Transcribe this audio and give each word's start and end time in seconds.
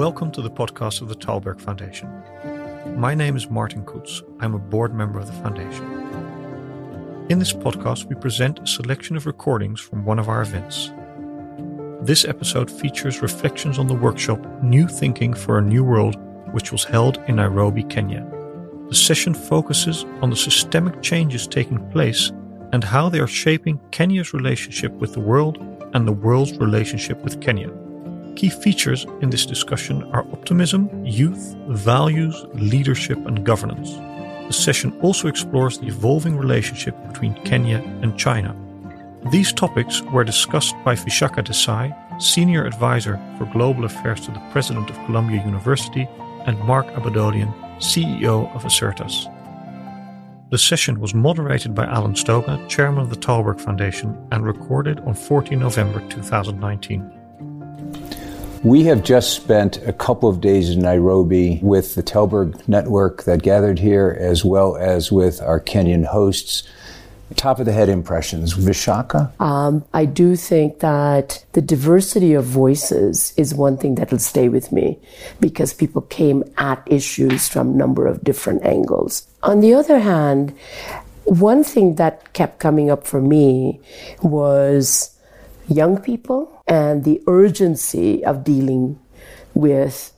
Welcome 0.00 0.30
to 0.30 0.40
the 0.40 0.50
podcast 0.50 1.02
of 1.02 1.08
the 1.08 1.14
Tällberg 1.14 1.60
Foundation. 1.60 2.08
My 2.98 3.14
name 3.14 3.36
is 3.36 3.50
Martin 3.50 3.84
Kutz. 3.84 4.22
I'm 4.40 4.54
a 4.54 4.58
board 4.58 4.94
member 4.94 5.18
of 5.18 5.26
the 5.26 5.34
foundation. 5.42 5.84
In 7.28 7.38
this 7.38 7.52
podcast, 7.52 8.06
we 8.06 8.14
present 8.14 8.60
a 8.60 8.66
selection 8.66 9.14
of 9.14 9.26
recordings 9.26 9.78
from 9.78 10.06
one 10.06 10.18
of 10.18 10.30
our 10.30 10.40
events. 10.40 10.90
This 12.00 12.24
episode 12.24 12.70
features 12.70 13.20
reflections 13.20 13.78
on 13.78 13.88
the 13.88 13.94
workshop 13.94 14.40
New 14.62 14.88
Thinking 14.88 15.34
for 15.34 15.58
a 15.58 15.62
New 15.62 15.84
World, 15.84 16.16
which 16.52 16.72
was 16.72 16.84
held 16.84 17.18
in 17.28 17.36
Nairobi, 17.36 17.82
Kenya. 17.82 18.26
The 18.88 18.94
session 18.94 19.34
focuses 19.34 20.06
on 20.22 20.30
the 20.30 20.34
systemic 20.36 21.02
changes 21.02 21.46
taking 21.46 21.90
place 21.90 22.32
and 22.72 22.82
how 22.82 23.10
they 23.10 23.20
are 23.20 23.26
shaping 23.26 23.78
Kenya's 23.90 24.32
relationship 24.32 24.92
with 24.92 25.12
the 25.12 25.20
world 25.20 25.58
and 25.92 26.08
the 26.08 26.12
world's 26.12 26.56
relationship 26.56 27.22
with 27.22 27.42
Kenya. 27.42 27.70
Key 28.36 28.48
features 28.48 29.06
in 29.20 29.30
this 29.30 29.44
discussion 29.44 30.02
are 30.12 30.26
optimism, 30.32 30.88
youth, 31.04 31.54
values, 31.68 32.46
leadership, 32.54 33.18
and 33.26 33.44
governance. 33.44 33.90
The 34.46 34.52
session 34.52 34.98
also 35.00 35.28
explores 35.28 35.78
the 35.78 35.88
evolving 35.88 36.36
relationship 36.36 36.96
between 37.08 37.34
Kenya 37.44 37.78
and 38.02 38.18
China. 38.18 38.56
These 39.30 39.52
topics 39.52 40.00
were 40.02 40.24
discussed 40.24 40.74
by 40.84 40.94
Vishakha 40.94 41.44
Desai, 41.44 41.94
Senior 42.20 42.64
Advisor 42.64 43.20
for 43.36 43.44
Global 43.46 43.84
Affairs 43.84 44.20
to 44.22 44.30
the 44.30 44.42
President 44.50 44.88
of 44.90 44.96
Columbia 45.06 45.44
University, 45.44 46.08
and 46.46 46.58
Mark 46.60 46.86
Abdollahian, 46.94 47.52
CEO 47.78 48.54
of 48.54 48.64
Acertas. 48.64 49.26
The 50.50 50.58
session 50.58 50.98
was 50.98 51.14
moderated 51.14 51.74
by 51.74 51.84
Alan 51.84 52.16
Stoga, 52.16 52.66
Chairman 52.66 53.02
of 53.02 53.10
the 53.10 53.16
Tällberg 53.16 53.60
Foundation, 53.60 54.16
and 54.32 54.44
recorded 54.44 54.98
on 55.00 55.14
14 55.14 55.58
November 55.58 56.00
2019. 56.08 57.19
We 58.62 58.84
have 58.84 59.02
just 59.02 59.32
spent 59.32 59.78
a 59.86 59.92
couple 59.92 60.28
of 60.28 60.42
days 60.42 60.68
in 60.68 60.80
Nairobi 60.80 61.60
with 61.62 61.94
the 61.94 62.02
Tällberg 62.02 62.68
Network 62.68 63.22
that 63.22 63.42
gathered 63.42 63.78
here, 63.78 64.14
as 64.20 64.44
well 64.44 64.76
as 64.76 65.10
with 65.10 65.40
our 65.40 65.58
Kenyan 65.58 66.04
hosts. 66.04 66.62
Top 67.36 67.58
of 67.58 67.64
the 67.64 67.72
head 67.72 67.88
impressions, 67.88 68.52
Vishakha? 68.52 69.32
Um, 69.40 69.82
I 69.94 70.04
do 70.04 70.36
think 70.36 70.80
that 70.80 71.42
the 71.52 71.62
diversity 71.62 72.34
of 72.34 72.44
voices 72.44 73.32
is 73.38 73.54
one 73.54 73.78
thing 73.78 73.94
that 73.94 74.10
will 74.10 74.18
stay 74.18 74.50
with 74.50 74.72
me 74.72 74.98
because 75.40 75.72
people 75.72 76.02
came 76.02 76.44
at 76.58 76.82
issues 76.86 77.48
from 77.48 77.68
a 77.70 77.76
number 77.76 78.06
of 78.06 78.22
different 78.22 78.62
angles. 78.66 79.26
On 79.42 79.60
the 79.60 79.72
other 79.72 80.00
hand, 80.00 80.52
one 81.24 81.64
thing 81.64 81.94
that 81.94 82.34
kept 82.34 82.58
coming 82.58 82.90
up 82.90 83.06
for 83.06 83.22
me 83.22 83.80
was 84.22 85.16
young 85.70 86.00
people 86.00 86.62
and 86.66 87.04
the 87.04 87.22
urgency 87.26 88.24
of 88.24 88.44
dealing 88.44 88.98
with 89.54 90.12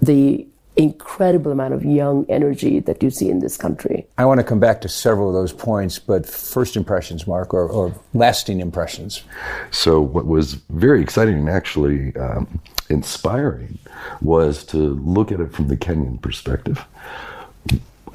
the 0.00 0.46
incredible 0.76 1.50
amount 1.52 1.72
of 1.72 1.84
young 1.84 2.26
energy 2.28 2.80
that 2.80 3.02
you 3.02 3.08
see 3.08 3.30
in 3.30 3.38
this 3.38 3.56
country. 3.56 4.06
I 4.18 4.26
want 4.26 4.40
to 4.40 4.44
come 4.44 4.60
back 4.60 4.82
to 4.82 4.88
several 4.88 5.28
of 5.28 5.34
those 5.34 5.52
points, 5.52 5.98
but 5.98 6.26
first 6.26 6.76
impressions, 6.76 7.26
Mark, 7.26 7.54
or, 7.54 7.66
or 7.66 7.94
lasting 8.12 8.60
impressions. 8.60 9.24
So, 9.70 10.00
what 10.00 10.26
was 10.26 10.54
very 10.68 11.00
exciting 11.00 11.36
and 11.36 11.48
actually 11.48 12.14
um, 12.16 12.60
inspiring 12.90 13.78
was 14.20 14.64
to 14.64 14.76
look 14.76 15.32
at 15.32 15.40
it 15.40 15.52
from 15.52 15.68
the 15.68 15.76
Kenyan 15.76 16.20
perspective 16.20 16.84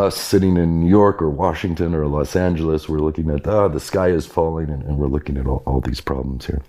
us 0.01 0.17
sitting 0.17 0.57
in 0.57 0.81
New 0.81 0.89
York 0.89 1.21
or 1.21 1.29
Washington 1.29 1.95
or 1.95 2.07
Los 2.07 2.35
Angeles, 2.35 2.89
we're 2.89 2.99
looking 2.99 3.29
at, 3.29 3.47
oh, 3.47 3.69
the 3.69 3.79
sky 3.79 4.09
is 4.09 4.25
falling, 4.25 4.69
and, 4.69 4.83
and 4.83 4.97
we're 4.97 5.07
looking 5.07 5.37
at 5.37 5.47
all, 5.47 5.63
all, 5.65 5.79
these 5.79 6.01
problems 6.01 6.45
here. 6.45 6.61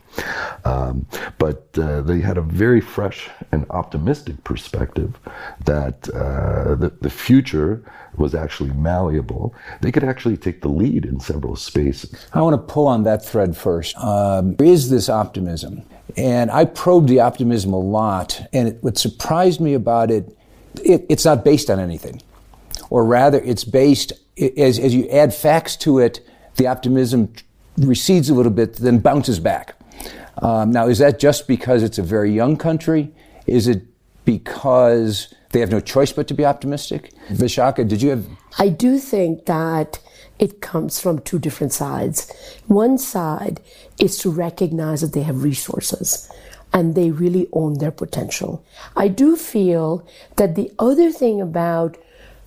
Um, 0.65 1.07
but 1.39 1.67
uh, 1.79 2.03
they 2.03 2.21
had 2.21 2.39
a 2.39 2.43
very 2.43 2.81
fresh 2.81 3.31
and 3.51 3.67
optimistic 3.71 4.45
perspective 4.45 5.19
that 5.65 6.09
uh, 6.11 6.75
the, 6.75 6.93
the 7.01 7.11
future 7.11 7.83
was 8.17 8.35
actually 8.35 8.73
malleable. 8.73 9.55
They 9.81 9.91
could 9.91 10.05
actually 10.05 10.37
take 10.37 10.61
the 10.61 10.69
lead 10.69 11.05
in 11.05 11.19
several 11.19 11.57
spaces. 11.57 12.27
I 12.35 12.42
want 12.42 12.55
to 12.55 12.73
pull 12.73 12.87
on 12.87 13.05
that 13.05 13.25
thread 13.25 13.57
first. 13.57 13.97
Um, 13.97 14.55
there 14.57 14.67
is 14.67 14.91
this 14.91 15.09
optimism? 15.09 15.83
And 16.17 16.51
I 16.51 16.67
probed 16.67 17.09
the 17.09 17.21
optimism 17.21 17.73
a 17.73 17.79
lot, 17.79 18.41
and 18.53 18.69
it, 18.69 18.83
what 18.83 18.98
surprised 18.98 19.61
me 19.61 19.73
about 19.73 20.11
it, 20.11 20.37
it 20.85 21.07
it's 21.09 21.25
not 21.25 21.42
based 21.42 21.71
on 21.71 21.81
anything 21.81 22.21
or 22.92 23.07
rather 23.07 23.41
it's 23.41 23.64
based, 23.64 24.13
as, 24.58 24.79
as 24.79 24.95
you 24.95 25.08
add 25.08 25.33
facts 25.33 25.77
to 25.77 25.98
it, 25.98 26.20
the 26.57 26.67
optimism 26.67 27.33
recedes 27.79 28.29
a 28.29 28.35
little 28.35 28.53
bit, 28.53 28.75
then 28.75 28.98
bounces 28.98 29.41
back. 29.41 29.77
Um, 30.42 30.73
now, 30.73 30.89
is 30.89 30.98
that 30.98 31.19
just 31.19 31.48
because 31.48 31.83
it's 31.83 31.97
a 31.97 32.03
very 32.03 32.30
young 32.30 32.58
country? 32.58 33.11
Is 33.47 33.67
it 33.67 33.83
because 34.27 35.33
they 35.53 35.61
have 35.61 35.70
no 35.70 35.80
choice 35.80 36.13
but 36.13 36.29
to 36.29 36.35
be 36.35 36.45
optimistic? 36.45 37.14
Vishakha, 37.30 37.89
did 37.89 38.03
you 38.03 38.11
have? 38.11 38.27
I 38.58 38.69
do 38.69 38.98
think 38.98 39.47
that 39.47 39.98
it 40.39 40.61
comes 40.61 41.01
from 41.01 41.20
two 41.20 41.39
different 41.39 41.73
sides. 41.73 42.30
One 42.67 42.98
side 42.98 43.63
is 43.98 44.19
to 44.19 44.30
recognize 44.30 45.01
that 45.01 45.14
they 45.14 45.23
have 45.23 45.42
resources 45.42 46.30
and 46.74 46.95
they 46.95 47.11
really 47.11 47.48
own 47.55 47.79
their 47.79 47.91
potential. 47.91 48.63
I 48.97 49.09
do 49.09 49.35
feel 49.36 50.07
that 50.36 50.57
the 50.57 50.70
other 50.79 51.11
thing 51.11 51.41
about 51.41 51.97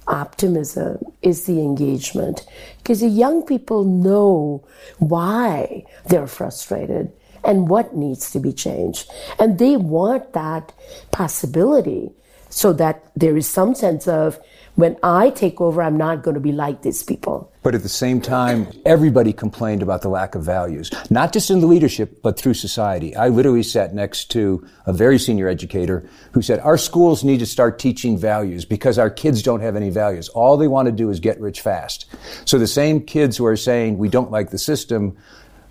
optimism 0.07 0.99
is 1.21 1.45
the 1.45 1.59
engagement 1.59 2.45
because 2.77 3.01
the 3.01 3.07
young 3.07 3.43
people 3.43 3.83
know 3.83 4.65
why 4.99 5.85
they're 6.07 6.27
frustrated 6.27 7.11
and 7.43 7.69
what 7.69 7.95
needs 7.95 8.31
to 8.31 8.39
be 8.39 8.51
changed. 8.51 9.09
And 9.39 9.59
they 9.59 9.77
want 9.77 10.33
that 10.33 10.73
possibility 11.11 12.11
so 12.49 12.73
that 12.73 13.11
there 13.15 13.37
is 13.37 13.47
some 13.47 13.75
sense 13.75 14.07
of 14.07 14.39
when 14.75 14.97
I 15.03 15.29
take 15.29 15.61
over, 15.61 15.81
I'm 15.81 15.97
not 15.97 16.23
going 16.23 16.35
to 16.35 16.41
be 16.41 16.51
like 16.51 16.81
these 16.81 17.03
people. 17.03 17.51
But 17.65 17.73
at 17.73 17.81
the 17.81 17.89
same 17.89 18.21
time, 18.21 18.67
everybody 18.85 19.33
complained 19.33 19.81
about 19.81 20.03
the 20.03 20.07
lack 20.07 20.35
of 20.35 20.43
values, 20.43 20.91
not 21.09 21.33
just 21.33 21.49
in 21.49 21.61
the 21.61 21.65
leadership, 21.65 22.21
but 22.21 22.37
through 22.37 22.53
society. 22.53 23.15
I 23.15 23.29
literally 23.29 23.63
sat 23.63 23.91
next 23.91 24.29
to 24.33 24.63
a 24.85 24.93
very 24.93 25.17
senior 25.17 25.47
educator 25.47 26.07
who 26.33 26.43
said, 26.43 26.59
our 26.59 26.77
schools 26.77 27.23
need 27.23 27.39
to 27.39 27.47
start 27.47 27.79
teaching 27.79 28.19
values 28.19 28.65
because 28.65 28.99
our 28.99 29.09
kids 29.09 29.41
don't 29.41 29.61
have 29.61 29.75
any 29.75 29.89
values. 29.89 30.29
All 30.29 30.57
they 30.57 30.67
want 30.67 30.85
to 30.85 30.91
do 30.91 31.09
is 31.09 31.19
get 31.19 31.41
rich 31.41 31.61
fast. 31.61 32.05
So 32.45 32.59
the 32.59 32.67
same 32.67 33.01
kids 33.01 33.35
who 33.35 33.47
are 33.47 33.57
saying 33.57 33.97
we 33.97 34.09
don't 34.09 34.29
like 34.29 34.51
the 34.51 34.59
system, 34.59 35.17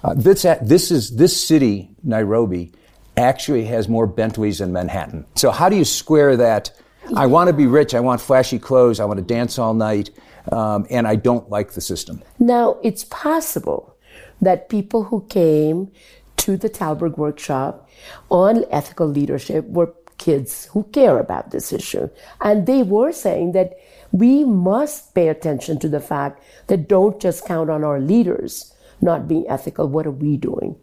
uh, 0.02 0.14
this, 0.14 0.42
this 0.62 0.90
is, 0.90 1.14
this 1.14 1.46
city, 1.46 1.90
Nairobi, 2.02 2.72
actually 3.16 3.66
has 3.66 3.88
more 3.88 4.08
Bentleys 4.08 4.58
than 4.58 4.72
Manhattan. 4.72 5.26
So 5.36 5.52
how 5.52 5.68
do 5.68 5.76
you 5.76 5.84
square 5.84 6.36
that 6.38 6.72
I 7.14 7.26
want 7.26 7.48
to 7.48 7.52
be 7.52 7.66
rich. 7.66 7.94
I 7.94 8.00
want 8.00 8.20
flashy 8.20 8.58
clothes. 8.58 8.98
I 8.98 9.04
want 9.04 9.18
to 9.18 9.24
dance 9.24 9.58
all 9.58 9.74
night. 9.74 10.10
Um, 10.52 10.86
and 10.90 11.08
I 11.08 11.16
don't 11.16 11.48
like 11.48 11.72
the 11.72 11.80
system. 11.80 12.22
Now, 12.38 12.78
it's 12.82 13.04
possible 13.04 13.96
that 14.40 14.68
people 14.68 15.04
who 15.04 15.24
came 15.28 15.90
to 16.38 16.56
the 16.56 16.68
Tällberg 16.68 17.16
workshop 17.16 17.88
on 18.30 18.64
ethical 18.70 19.06
leadership 19.06 19.64
were 19.66 19.94
kids 20.18 20.66
who 20.72 20.84
care 20.84 21.18
about 21.18 21.50
this 21.50 21.72
issue. 21.72 22.08
And 22.40 22.66
they 22.66 22.82
were 22.82 23.12
saying 23.12 23.52
that 23.52 23.74
we 24.12 24.44
must 24.44 25.14
pay 25.14 25.28
attention 25.28 25.78
to 25.80 25.88
the 25.88 26.00
fact 26.00 26.42
that 26.68 26.88
don't 26.88 27.20
just 27.20 27.46
count 27.46 27.70
on 27.70 27.82
our 27.82 28.00
leaders 28.00 28.72
not 29.00 29.28
being 29.28 29.44
ethical. 29.48 29.88
What 29.88 30.06
are 30.06 30.12
we 30.12 30.36
doing? 30.36 30.76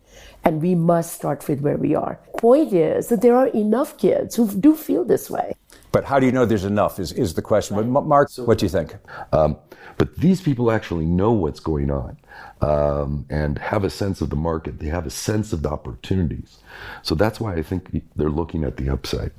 And 0.44 0.62
we 0.62 0.76
must 0.76 1.14
start 1.14 1.48
with 1.48 1.62
where 1.62 1.78
we 1.78 1.96
are. 1.96 2.20
Point 2.38 2.74
is 2.74 3.08
that 3.08 3.22
there 3.22 3.36
are 3.36 3.48
enough 3.48 3.98
kids 3.98 4.36
who 4.36 4.52
do 4.52 4.76
feel 4.76 5.06
this 5.06 5.30
way. 5.30 5.54
But 5.92 6.06
how 6.06 6.20
do 6.20 6.26
you 6.26 6.32
know 6.32 6.46
there's 6.46 6.66
enough 6.66 7.00
is, 7.00 7.12
is 7.12 7.34
the 7.34 7.42
question. 7.42 7.76
But 7.76 8.06
Mark, 8.06 8.30
so, 8.30 8.44
what 8.44 8.58
do 8.60 8.66
you 8.66 8.70
think? 8.70 8.96
Um, 9.34 9.58
but 9.98 10.16
these 10.18 10.42
people 10.42 10.72
actually 10.72 11.06
know 11.06 11.32
what's 11.32 11.60
going 11.60 11.92
on 11.92 12.18
um, 12.62 13.26
and 13.30 13.58
have 13.58 13.84
a 13.84 13.90
sense 13.90 14.22
of 14.22 14.30
the 14.30 14.36
market. 14.36 14.80
They 14.80 14.88
have 14.88 15.06
a 15.06 15.10
sense 15.12 15.54
of 15.54 15.64
the 15.64 15.70
opportunities. 15.70 16.60
So 17.02 17.16
that's 17.16 17.40
why 17.40 17.56
I 17.56 17.62
think 17.62 18.02
they're 18.16 18.30
looking 18.30 18.64
at 18.64 18.78
the 18.78 18.90
upside. 18.90 19.32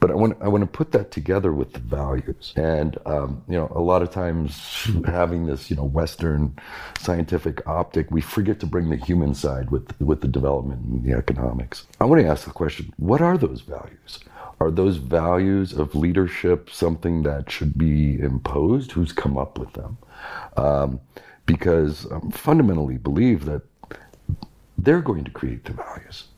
But 0.00 0.10
I 0.10 0.14
want 0.14 0.36
I 0.42 0.48
want 0.48 0.62
to 0.62 0.66
put 0.66 0.92
that 0.92 1.10
together 1.12 1.52
with 1.52 1.72
the 1.72 1.78
values. 1.80 2.52
And 2.56 2.98
um, 3.06 3.42
you 3.48 3.56
know, 3.56 3.70
a 3.74 3.80
lot 3.80 4.02
of 4.02 4.10
times 4.10 4.90
having 5.06 5.46
this 5.46 5.70
you 5.70 5.76
know 5.76 5.84
Western 5.84 6.56
scientific 6.98 7.66
optic, 7.66 8.10
we 8.10 8.20
forget 8.20 8.60
to 8.60 8.66
bring 8.66 8.90
the 8.90 8.96
human 8.96 9.34
side 9.34 9.70
with 9.70 9.98
with 10.00 10.20
the 10.20 10.28
development 10.28 10.84
and 10.84 11.04
the 11.04 11.12
economics. 11.16 11.86
I 12.00 12.04
want 12.04 12.20
to 12.22 12.28
ask 12.28 12.44
the 12.44 12.50
question: 12.50 12.92
What 12.96 13.20
are 13.22 13.38
those 13.38 13.60
values? 13.60 14.18
Are 14.62 14.70
those 14.70 14.98
values 14.98 15.72
of 15.72 15.96
leadership 15.96 16.70
something 16.70 17.24
that 17.24 17.50
should 17.50 17.76
be 17.76 18.20
imposed? 18.20 18.92
Who's 18.92 19.10
come 19.10 19.36
up 19.36 19.58
with 19.58 19.72
them? 19.72 19.98
Um, 20.56 21.00
because 21.46 22.06
I 22.12 22.20
fundamentally 22.30 22.96
believe 22.96 23.44
that 23.46 23.62
they're 24.78 25.02
going 25.02 25.24
to 25.24 25.32
create 25.32 25.64
the 25.64 25.72
values. 25.72 26.28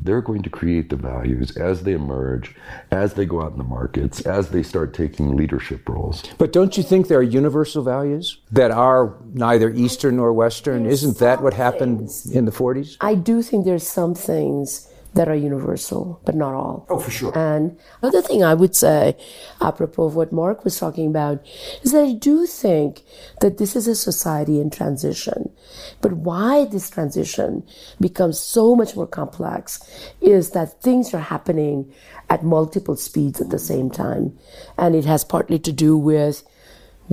They're 0.00 0.20
going 0.20 0.42
to 0.42 0.50
create 0.50 0.90
the 0.90 0.96
values 0.96 1.56
as 1.56 1.82
they 1.82 1.94
emerge, 1.94 2.54
as 2.92 3.14
they 3.14 3.26
go 3.26 3.42
out 3.42 3.50
in 3.50 3.58
the 3.58 3.64
markets, 3.64 4.20
as 4.20 4.50
they 4.50 4.62
start 4.62 4.94
taking 4.94 5.34
leadership 5.36 5.88
roles. 5.88 6.22
But 6.38 6.52
don't 6.52 6.76
you 6.76 6.84
think 6.84 7.08
there 7.08 7.18
are 7.18 7.22
universal 7.24 7.82
values 7.82 8.38
that 8.52 8.70
are 8.70 9.16
neither 9.34 9.70
Eastern 9.70 10.16
nor 10.16 10.32
Western? 10.32 10.84
There's 10.84 11.02
Isn't 11.02 11.18
that 11.18 11.42
what 11.42 11.54
happened 11.54 11.98
things. 11.98 12.30
in 12.30 12.44
the 12.44 12.52
40s? 12.52 12.96
I 13.00 13.16
do 13.16 13.42
think 13.42 13.64
there's 13.64 13.86
some 13.88 14.14
things 14.14 14.88
that 15.14 15.28
are 15.28 15.34
universal, 15.34 16.20
but 16.24 16.34
not 16.34 16.54
all. 16.54 16.86
Oh, 16.88 16.98
for 16.98 17.10
sure. 17.10 17.36
And 17.36 17.78
another 18.00 18.22
thing 18.22 18.42
I 18.42 18.54
would 18.54 18.74
say, 18.74 19.16
apropos 19.60 20.06
of 20.06 20.16
what 20.16 20.32
Mark 20.32 20.64
was 20.64 20.78
talking 20.78 21.06
about, 21.06 21.44
is 21.82 21.92
that 21.92 22.04
I 22.04 22.12
do 22.14 22.46
think 22.46 23.02
that 23.40 23.58
this 23.58 23.76
is 23.76 23.86
a 23.86 23.94
society 23.94 24.60
in 24.60 24.70
transition. 24.70 25.52
But 26.00 26.12
why 26.12 26.64
this 26.64 26.88
transition 26.88 27.64
becomes 28.00 28.38
so 28.38 28.74
much 28.74 28.96
more 28.96 29.06
complex 29.06 29.80
is 30.20 30.50
that 30.50 30.80
things 30.82 31.12
are 31.12 31.20
happening 31.20 31.92
at 32.30 32.44
multiple 32.44 32.96
speeds 32.96 33.40
at 33.40 33.50
the 33.50 33.58
same 33.58 33.90
time. 33.90 34.38
And 34.78 34.94
it 34.94 35.04
has 35.04 35.24
partly 35.24 35.58
to 35.58 35.72
do 35.72 35.96
with 35.96 36.42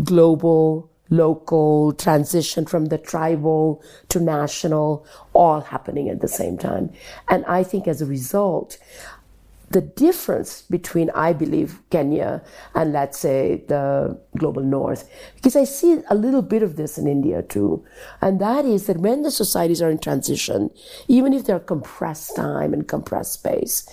global 0.04 0.90
local 1.10 1.94
transition 1.94 2.66
from 2.66 2.86
the 2.86 2.98
tribal 2.98 3.84
to 4.10 4.20
national, 4.20 5.06
all 5.34 5.62
happening 5.62 6.10
at 6.10 6.22
the 6.22 6.28
same 6.28 6.58
time. 6.58 6.92
And 7.30 7.46
I 7.46 7.64
think 7.64 7.88
as 7.88 8.02
a 8.02 8.06
result, 8.06 8.78
the 9.72 9.82
difference 9.82 10.64
between, 10.64 11.12
I 11.12 11.34
believe, 11.34 11.80
Kenya 11.92 12.42
and 12.74 12.92
let's 12.92 13.20
say 13.20 13.64
the 13.68 14.20
global 14.38 14.64
north, 14.64 15.10
because 15.36 15.56
I 15.56 15.64
see 15.64 16.02
a 16.10 16.16
little 16.16 16.42
bit 16.42 16.64
of 16.64 16.76
this 16.76 16.98
in 16.98 17.08
India 17.08 17.44
too. 17.44 17.86
And 18.22 18.42
that 18.42 18.66
is 18.66 18.88
that 18.88 18.98
when 18.98 19.22
the 19.22 19.32
societies 19.32 19.82
are 19.82 19.92
in 19.92 20.00
transition, 20.00 20.72
even 21.08 21.34
if 21.34 21.46
they're 21.46 21.60
compressed 21.60 22.36
time 22.36 22.74
and 22.74 22.88
compressed 22.88 23.34
space, 23.34 23.88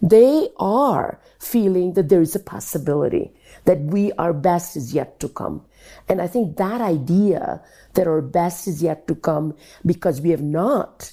they 0.00 0.48
are 0.56 1.20
feeling 1.38 1.92
that 1.94 2.08
there 2.08 2.22
is 2.22 2.34
a 2.34 2.40
possibility 2.40 3.32
that 3.66 3.80
we, 3.80 4.12
our 4.12 4.32
best 4.32 4.74
is 4.74 4.94
yet 4.94 5.20
to 5.20 5.28
come. 5.28 5.62
And 6.08 6.20
I 6.20 6.26
think 6.26 6.56
that 6.56 6.80
idea 6.80 7.62
that 7.94 8.06
our 8.06 8.20
best 8.20 8.66
is 8.66 8.82
yet 8.82 9.06
to 9.08 9.14
come 9.14 9.54
because 9.84 10.20
we 10.20 10.30
have 10.30 10.42
not 10.42 11.12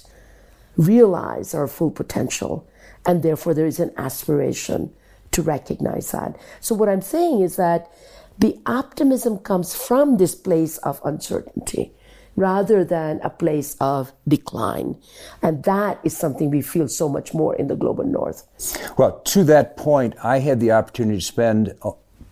realized 0.76 1.54
our 1.54 1.66
full 1.66 1.90
potential, 1.90 2.66
and 3.06 3.22
therefore 3.22 3.54
there 3.54 3.66
is 3.66 3.80
an 3.80 3.92
aspiration 3.96 4.92
to 5.32 5.42
recognize 5.42 6.12
that. 6.12 6.36
So, 6.60 6.74
what 6.74 6.88
I'm 6.88 7.02
saying 7.02 7.40
is 7.40 7.56
that 7.56 7.90
the 8.38 8.58
optimism 8.66 9.38
comes 9.38 9.74
from 9.74 10.16
this 10.16 10.34
place 10.34 10.78
of 10.78 11.00
uncertainty 11.04 11.92
rather 12.36 12.84
than 12.84 13.20
a 13.24 13.30
place 13.30 13.76
of 13.80 14.12
decline. 14.28 14.96
And 15.42 15.64
that 15.64 15.98
is 16.04 16.16
something 16.16 16.50
we 16.50 16.62
feel 16.62 16.86
so 16.86 17.08
much 17.08 17.34
more 17.34 17.56
in 17.56 17.66
the 17.66 17.74
global 17.74 18.04
north. 18.04 18.46
Well, 18.96 19.18
to 19.20 19.42
that 19.44 19.76
point, 19.76 20.14
I 20.22 20.38
had 20.38 20.60
the 20.60 20.70
opportunity 20.70 21.18
to 21.18 21.24
spend 21.24 21.74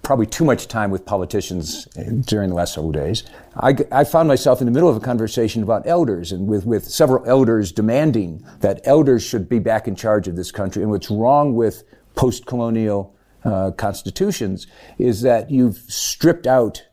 probably 0.06 0.24
too 0.24 0.44
much 0.44 0.68
time 0.68 0.88
with 0.92 1.04
politicians 1.04 1.86
during 2.26 2.48
the 2.48 2.54
last 2.54 2.74
several 2.74 2.92
days. 2.92 3.24
I, 3.56 3.74
I, 3.90 4.04
found 4.04 4.28
myself 4.28 4.60
in 4.60 4.64
the 4.64 4.70
middle 4.70 4.88
of 4.88 4.94
a 4.94 5.00
conversation 5.00 5.64
about 5.64 5.84
elders 5.84 6.30
and 6.30 6.46
with, 6.46 6.64
with 6.64 6.84
several 6.84 7.26
elders 7.26 7.72
demanding 7.72 8.46
that 8.60 8.80
elders 8.84 9.24
should 9.24 9.48
be 9.48 9.58
back 9.58 9.88
in 9.88 9.96
charge 9.96 10.28
of 10.28 10.36
this 10.36 10.52
country. 10.52 10.82
And 10.82 10.92
what's 10.92 11.10
wrong 11.10 11.56
with 11.56 11.82
post 12.14 12.46
colonial 12.46 13.16
uh, 13.44 13.72
constitutions 13.72 14.68
is 14.96 15.22
that 15.22 15.50
you've 15.50 15.78
stripped 15.88 16.46
out 16.46 16.84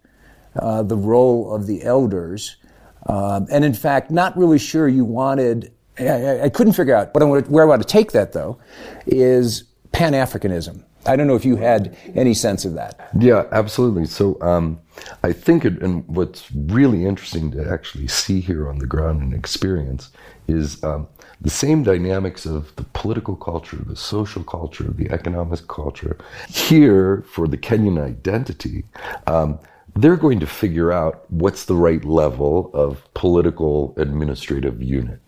uh, 0.56 0.81
the 0.81 0.98
role 0.98 1.54
of 1.54 1.68
the 1.68 1.83
elders. 1.83 2.57
Um, 3.06 3.45
and 3.51 3.63
in 3.63 3.75
fact, 3.75 4.10
not 4.10 4.36
really 4.36 4.57
sure 4.57 4.88
you 4.88 5.06
wanted, 5.06 5.71
I, 6.00 6.45
I 6.45 6.50
couldn't 6.50 6.74
figure 6.74 6.95
out, 6.95 7.13
but 7.13 7.24
where 7.48 7.63
I 7.63 7.68
want 7.68 7.83
to 7.83 7.88
take 7.88 8.12
that 8.13 8.33
though, 8.33 8.57
is 9.06 9.65
Pan 9.92 10.13
Africanism. 10.13 10.83
I 11.06 11.16
don't 11.16 11.28
know 11.28 11.36
if 11.36 11.46
you 11.46 11.56
had 11.56 11.96
any 12.16 12.34
sense 12.34 12.66
of 12.66 12.74
that. 12.76 13.10
Yeah, 13.20 13.46
absolutely. 13.52 14.06
So 14.06 14.38
um, 14.42 14.80
I 15.24 15.34
think, 15.34 15.66
it, 15.66 15.82
and 15.82 16.08
what's 16.08 16.52
really 16.52 17.06
interesting 17.06 17.52
to 17.52 17.70
actually 17.70 18.08
see 18.08 18.40
here 18.40 18.70
on 18.70 18.80
the 18.80 18.88
ground 18.88 19.22
and 19.22 19.34
experience 19.34 20.12
is 20.48 20.84
um, 20.84 21.08
the 21.42 21.50
same 21.50 21.84
dynamics 21.84 22.46
of 22.46 22.76
the 22.76 22.84
political 22.94 23.36
culture, 23.36 23.78
the 23.78 23.96
social 23.96 24.44
culture, 24.44 24.86
the 24.86 25.10
economic 25.12 25.68
culture. 25.68 26.18
Here, 26.50 27.24
for 27.28 27.48
the 27.48 27.58
Kenyan 27.58 28.02
identity, 28.02 28.86
um, 29.28 29.60
they're 29.95 30.18
going 30.18 30.40
to 30.40 30.48
figure 30.48 30.92
out 30.92 31.30
what's 31.31 31.66
the 31.66 31.75
right 31.75 32.04
level 32.04 32.72
of 32.74 33.04
political 33.13 33.94
administrative 33.98 34.81
unit. 34.81 35.19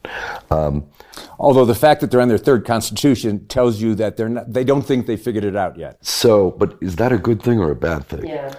Um, 0.49 0.87
Although 1.39 1.65
the 1.65 1.75
fact 1.75 2.01
that 2.01 2.11
they're 2.11 2.21
on 2.21 2.29
their 2.29 2.37
third 2.37 2.65
constitution 2.65 3.45
tells 3.47 3.81
you 3.81 3.95
that 3.95 4.17
they're 4.17 4.29
not, 4.29 4.51
they 4.51 4.63
don't 4.63 4.81
think 4.81 5.05
they 5.05 5.17
figured 5.17 5.43
it 5.43 5.55
out 5.55 5.77
yet. 5.77 6.03
So, 6.03 6.51
but 6.51 6.77
is 6.81 6.95
that 6.97 7.11
a 7.11 7.17
good 7.17 7.41
thing 7.41 7.59
or 7.59 7.71
a 7.71 7.75
bad 7.75 8.07
thing? 8.07 8.27
Yeah. 8.27 8.55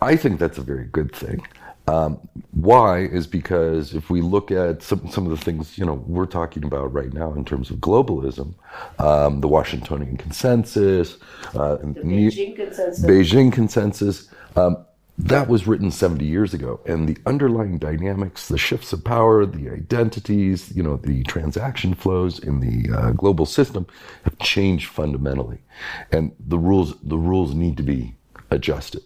I 0.00 0.16
think 0.16 0.38
that's 0.38 0.58
a 0.58 0.62
very 0.62 0.84
good 0.86 1.14
thing. 1.14 1.46
Um, 1.88 2.20
why 2.52 3.00
is 3.00 3.26
because 3.26 3.94
if 3.94 4.10
we 4.10 4.20
look 4.20 4.50
at 4.52 4.82
some, 4.82 5.10
some 5.10 5.26
of 5.26 5.36
the 5.36 5.44
things 5.44 5.76
you 5.76 5.84
know 5.84 5.94
we're 6.06 6.26
talking 6.26 6.62
about 6.64 6.92
right 6.92 7.12
now 7.12 7.32
in 7.32 7.44
terms 7.44 7.70
of 7.70 7.78
globalism, 7.78 8.54
um, 9.00 9.40
the 9.40 9.48
Washingtonian 9.48 10.16
Consensus, 10.16 11.16
uh, 11.54 11.76
the 11.76 11.86
Beijing 11.86 12.54
Consensus, 12.54 13.04
Beijing 13.04 13.52
Consensus 13.52 14.28
um, 14.54 14.84
that 15.24 15.48
was 15.48 15.66
written 15.66 15.90
70 15.90 16.24
years 16.24 16.54
ago 16.54 16.80
and 16.86 17.08
the 17.08 17.16
underlying 17.26 17.78
dynamics 17.78 18.48
the 18.48 18.58
shifts 18.58 18.92
of 18.92 19.04
power 19.04 19.44
the 19.44 19.68
identities 19.68 20.72
you 20.74 20.82
know 20.82 20.96
the 20.96 21.22
transaction 21.24 21.94
flows 21.94 22.38
in 22.38 22.60
the 22.60 22.90
uh, 22.96 23.10
global 23.12 23.44
system 23.44 23.86
have 24.24 24.38
changed 24.38 24.88
fundamentally 24.88 25.58
and 26.10 26.32
the 26.38 26.58
rules 26.58 26.94
the 27.02 27.18
rules 27.18 27.54
need 27.54 27.76
to 27.76 27.82
be 27.82 28.14
adjusted. 28.50 29.02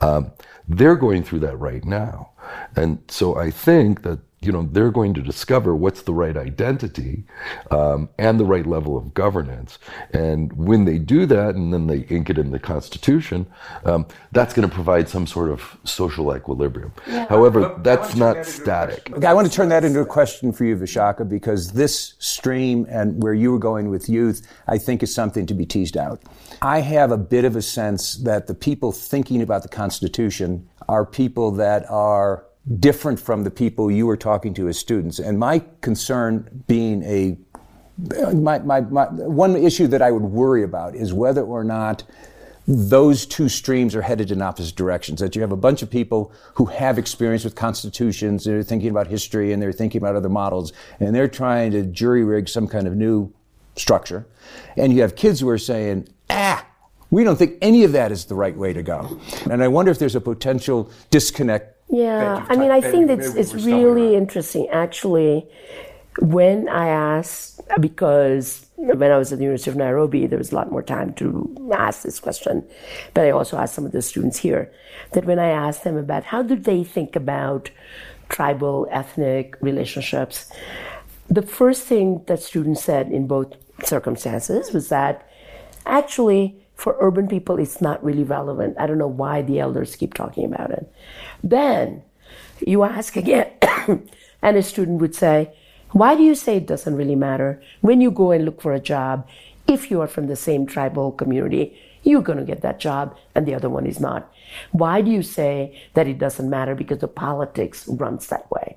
Um, 0.00 0.30
they're 0.68 0.96
going 0.96 1.22
through 1.22 1.40
that 1.40 1.56
right 1.56 1.84
now 1.84 2.30
and 2.74 3.02
so 3.08 3.36
i 3.36 3.50
think 3.50 4.02
that 4.02 4.18
you 4.40 4.52
know 4.52 4.68
they're 4.70 4.90
going 4.90 5.14
to 5.14 5.22
discover 5.22 5.74
what's 5.74 6.02
the 6.02 6.12
right 6.12 6.36
identity 6.36 7.24
um, 7.70 8.08
and 8.18 8.38
the 8.38 8.44
right 8.44 8.66
level 8.66 8.96
of 8.96 9.14
governance. 9.14 9.78
And 10.12 10.52
when 10.52 10.84
they 10.84 10.98
do 10.98 11.26
that 11.26 11.54
and 11.54 11.72
then 11.72 11.86
they 11.86 12.00
ink 12.10 12.30
it 12.30 12.38
in 12.38 12.50
the 12.50 12.58
constitution 12.58 13.46
um, 13.84 14.06
that's 14.32 14.52
going 14.54 14.68
to 14.68 14.74
provide 14.74 15.08
some 15.08 15.26
sort 15.26 15.50
of 15.50 15.76
social 15.84 16.34
equilibrium. 16.36 16.92
Yeah. 17.06 17.26
however 17.28 17.74
that's 17.82 18.14
not 18.14 18.44
static. 18.44 19.10
Okay, 19.12 19.26
i 19.26 19.32
want 19.32 19.46
to 19.46 19.52
turn 19.52 19.68
that 19.70 19.84
into 19.84 20.00
a 20.00 20.06
question 20.06 20.52
for 20.52 20.64
you 20.64 20.76
vishakha 20.76 21.28
because 21.28 21.72
this 21.72 22.14
stream 22.18 22.86
and 22.88 23.22
where 23.22 23.34
you 23.34 23.50
were 23.52 23.58
going 23.58 23.88
with 23.88 24.08
youth 24.08 24.46
i 24.68 24.78
think 24.78 25.02
is 25.02 25.14
something 25.14 25.46
to 25.46 25.54
be 25.54 25.66
teased 25.66 25.96
out. 25.96 26.22
I 26.62 26.80
have 26.80 27.10
a 27.10 27.18
bit 27.18 27.44
of 27.44 27.56
a 27.56 27.62
sense 27.62 28.16
that 28.18 28.46
the 28.46 28.54
people 28.54 28.92
thinking 28.92 29.42
about 29.42 29.62
the 29.62 29.68
constitution 29.68 30.68
are 30.88 31.04
people 31.04 31.50
that 31.52 31.88
are 31.90 32.45
different 32.80 33.20
from 33.20 33.44
the 33.44 33.50
people 33.50 33.90
you 33.90 34.06
were 34.06 34.16
talking 34.16 34.52
to 34.54 34.68
as 34.68 34.78
students. 34.78 35.18
And 35.18 35.38
my 35.38 35.62
concern 35.80 36.64
being 36.66 37.02
a 37.02 37.36
my, 38.34 38.58
my, 38.58 38.82
my, 38.82 39.06
one 39.06 39.56
issue 39.56 39.86
that 39.86 40.02
I 40.02 40.10
would 40.10 40.24
worry 40.24 40.62
about 40.62 40.94
is 40.94 41.14
whether 41.14 41.42
or 41.42 41.64
not 41.64 42.02
those 42.68 43.24
two 43.24 43.48
streams 43.48 43.94
are 43.94 44.02
headed 44.02 44.30
in 44.30 44.42
opposite 44.42 44.74
directions. 44.74 45.20
That 45.20 45.34
you 45.34 45.40
have 45.40 45.52
a 45.52 45.56
bunch 45.56 45.82
of 45.82 45.90
people 45.90 46.32
who 46.54 46.66
have 46.66 46.98
experience 46.98 47.44
with 47.44 47.54
constitutions, 47.54 48.44
they're 48.44 48.62
thinking 48.62 48.90
about 48.90 49.06
history 49.06 49.52
and 49.52 49.62
they're 49.62 49.72
thinking 49.72 50.00
about 50.00 50.16
other 50.16 50.28
models, 50.28 50.72
and 51.00 51.14
they're 51.14 51.28
trying 51.28 51.70
to 51.72 51.84
jury 51.84 52.24
rig 52.24 52.48
some 52.48 52.66
kind 52.66 52.86
of 52.86 52.96
new 52.96 53.32
structure. 53.76 54.26
And 54.76 54.92
you 54.92 55.02
have 55.02 55.16
kids 55.16 55.40
who 55.40 55.48
are 55.48 55.58
saying, 55.58 56.08
ah, 56.28 56.66
we 57.10 57.22
don't 57.22 57.36
think 57.36 57.56
any 57.62 57.84
of 57.84 57.92
that 57.92 58.10
is 58.10 58.24
the 58.24 58.34
right 58.34 58.56
way 58.56 58.72
to 58.72 58.82
go. 58.82 59.20
And 59.48 59.62
I 59.62 59.68
wonder 59.68 59.92
if 59.92 59.98
there's 59.98 60.16
a 60.16 60.20
potential 60.20 60.90
disconnect 61.10 61.75
yeah, 61.88 62.44
I 62.48 62.56
mean, 62.56 62.70
I 62.70 62.80
think 62.80 63.10
it's 63.10 63.34
it's 63.34 63.54
really 63.54 64.16
interesting. 64.16 64.68
Actually, 64.68 65.46
when 66.20 66.68
I 66.68 66.88
asked, 66.88 67.60
because 67.80 68.66
when 68.76 69.10
I 69.10 69.18
was 69.18 69.32
at 69.32 69.38
the 69.38 69.44
University 69.44 69.70
of 69.70 69.76
Nairobi, 69.76 70.26
there 70.26 70.38
was 70.38 70.52
a 70.52 70.54
lot 70.54 70.70
more 70.70 70.82
time 70.82 71.12
to 71.14 71.70
ask 71.76 72.02
this 72.02 72.18
question, 72.18 72.66
but 73.14 73.24
I 73.24 73.30
also 73.30 73.56
asked 73.56 73.74
some 73.74 73.86
of 73.86 73.92
the 73.92 74.02
students 74.02 74.38
here 74.38 74.72
that 75.12 75.24
when 75.24 75.38
I 75.38 75.48
asked 75.48 75.84
them 75.84 75.96
about 75.96 76.24
how 76.24 76.42
do 76.42 76.56
they 76.56 76.82
think 76.82 77.14
about 77.14 77.70
tribal 78.28 78.88
ethnic 78.90 79.56
relationships, 79.60 80.50
the 81.28 81.42
first 81.42 81.84
thing 81.84 82.22
that 82.26 82.42
students 82.42 82.82
said 82.82 83.12
in 83.12 83.26
both 83.26 83.54
circumstances 83.84 84.72
was 84.72 84.88
that 84.88 85.28
actually 85.84 86.56
for 86.76 86.96
urban 87.00 87.26
people, 87.26 87.58
it's 87.58 87.80
not 87.80 88.04
really 88.04 88.22
relevant. 88.22 88.76
I 88.78 88.86
don't 88.86 88.98
know 88.98 89.06
why 89.06 89.42
the 89.42 89.58
elders 89.60 89.96
keep 89.96 90.12
talking 90.12 90.44
about 90.44 90.70
it. 90.70 90.92
Then 91.42 92.02
you 92.64 92.82
ask 92.82 93.16
again, 93.16 93.50
and 94.42 94.56
a 94.56 94.62
student 94.62 95.00
would 95.00 95.14
say, 95.14 95.52
Why 95.92 96.14
do 96.16 96.22
you 96.22 96.34
say 96.34 96.56
it 96.56 96.66
doesn't 96.66 96.96
really 96.96 97.16
matter? 97.16 97.62
When 97.80 98.00
you 98.00 98.10
go 98.10 98.30
and 98.32 98.44
look 98.44 98.60
for 98.60 98.72
a 98.72 98.80
job, 98.80 99.26
if 99.66 99.90
you 99.90 100.00
are 100.00 100.06
from 100.06 100.26
the 100.26 100.36
same 100.36 100.66
tribal 100.66 101.12
community, 101.12 101.76
you're 102.02 102.22
going 102.22 102.38
to 102.38 102.44
get 102.44 102.62
that 102.62 102.78
job 102.78 103.16
and 103.34 103.46
the 103.46 103.54
other 103.54 103.68
one 103.68 103.84
is 103.86 103.98
not. 103.98 104.32
Why 104.70 105.00
do 105.00 105.10
you 105.10 105.22
say 105.22 105.76
that 105.94 106.06
it 106.06 106.18
doesn't 106.18 106.48
matter? 106.48 106.74
Because 106.74 106.98
the 106.98 107.08
politics 107.08 107.86
runs 107.88 108.28
that 108.28 108.48
way. 108.50 108.76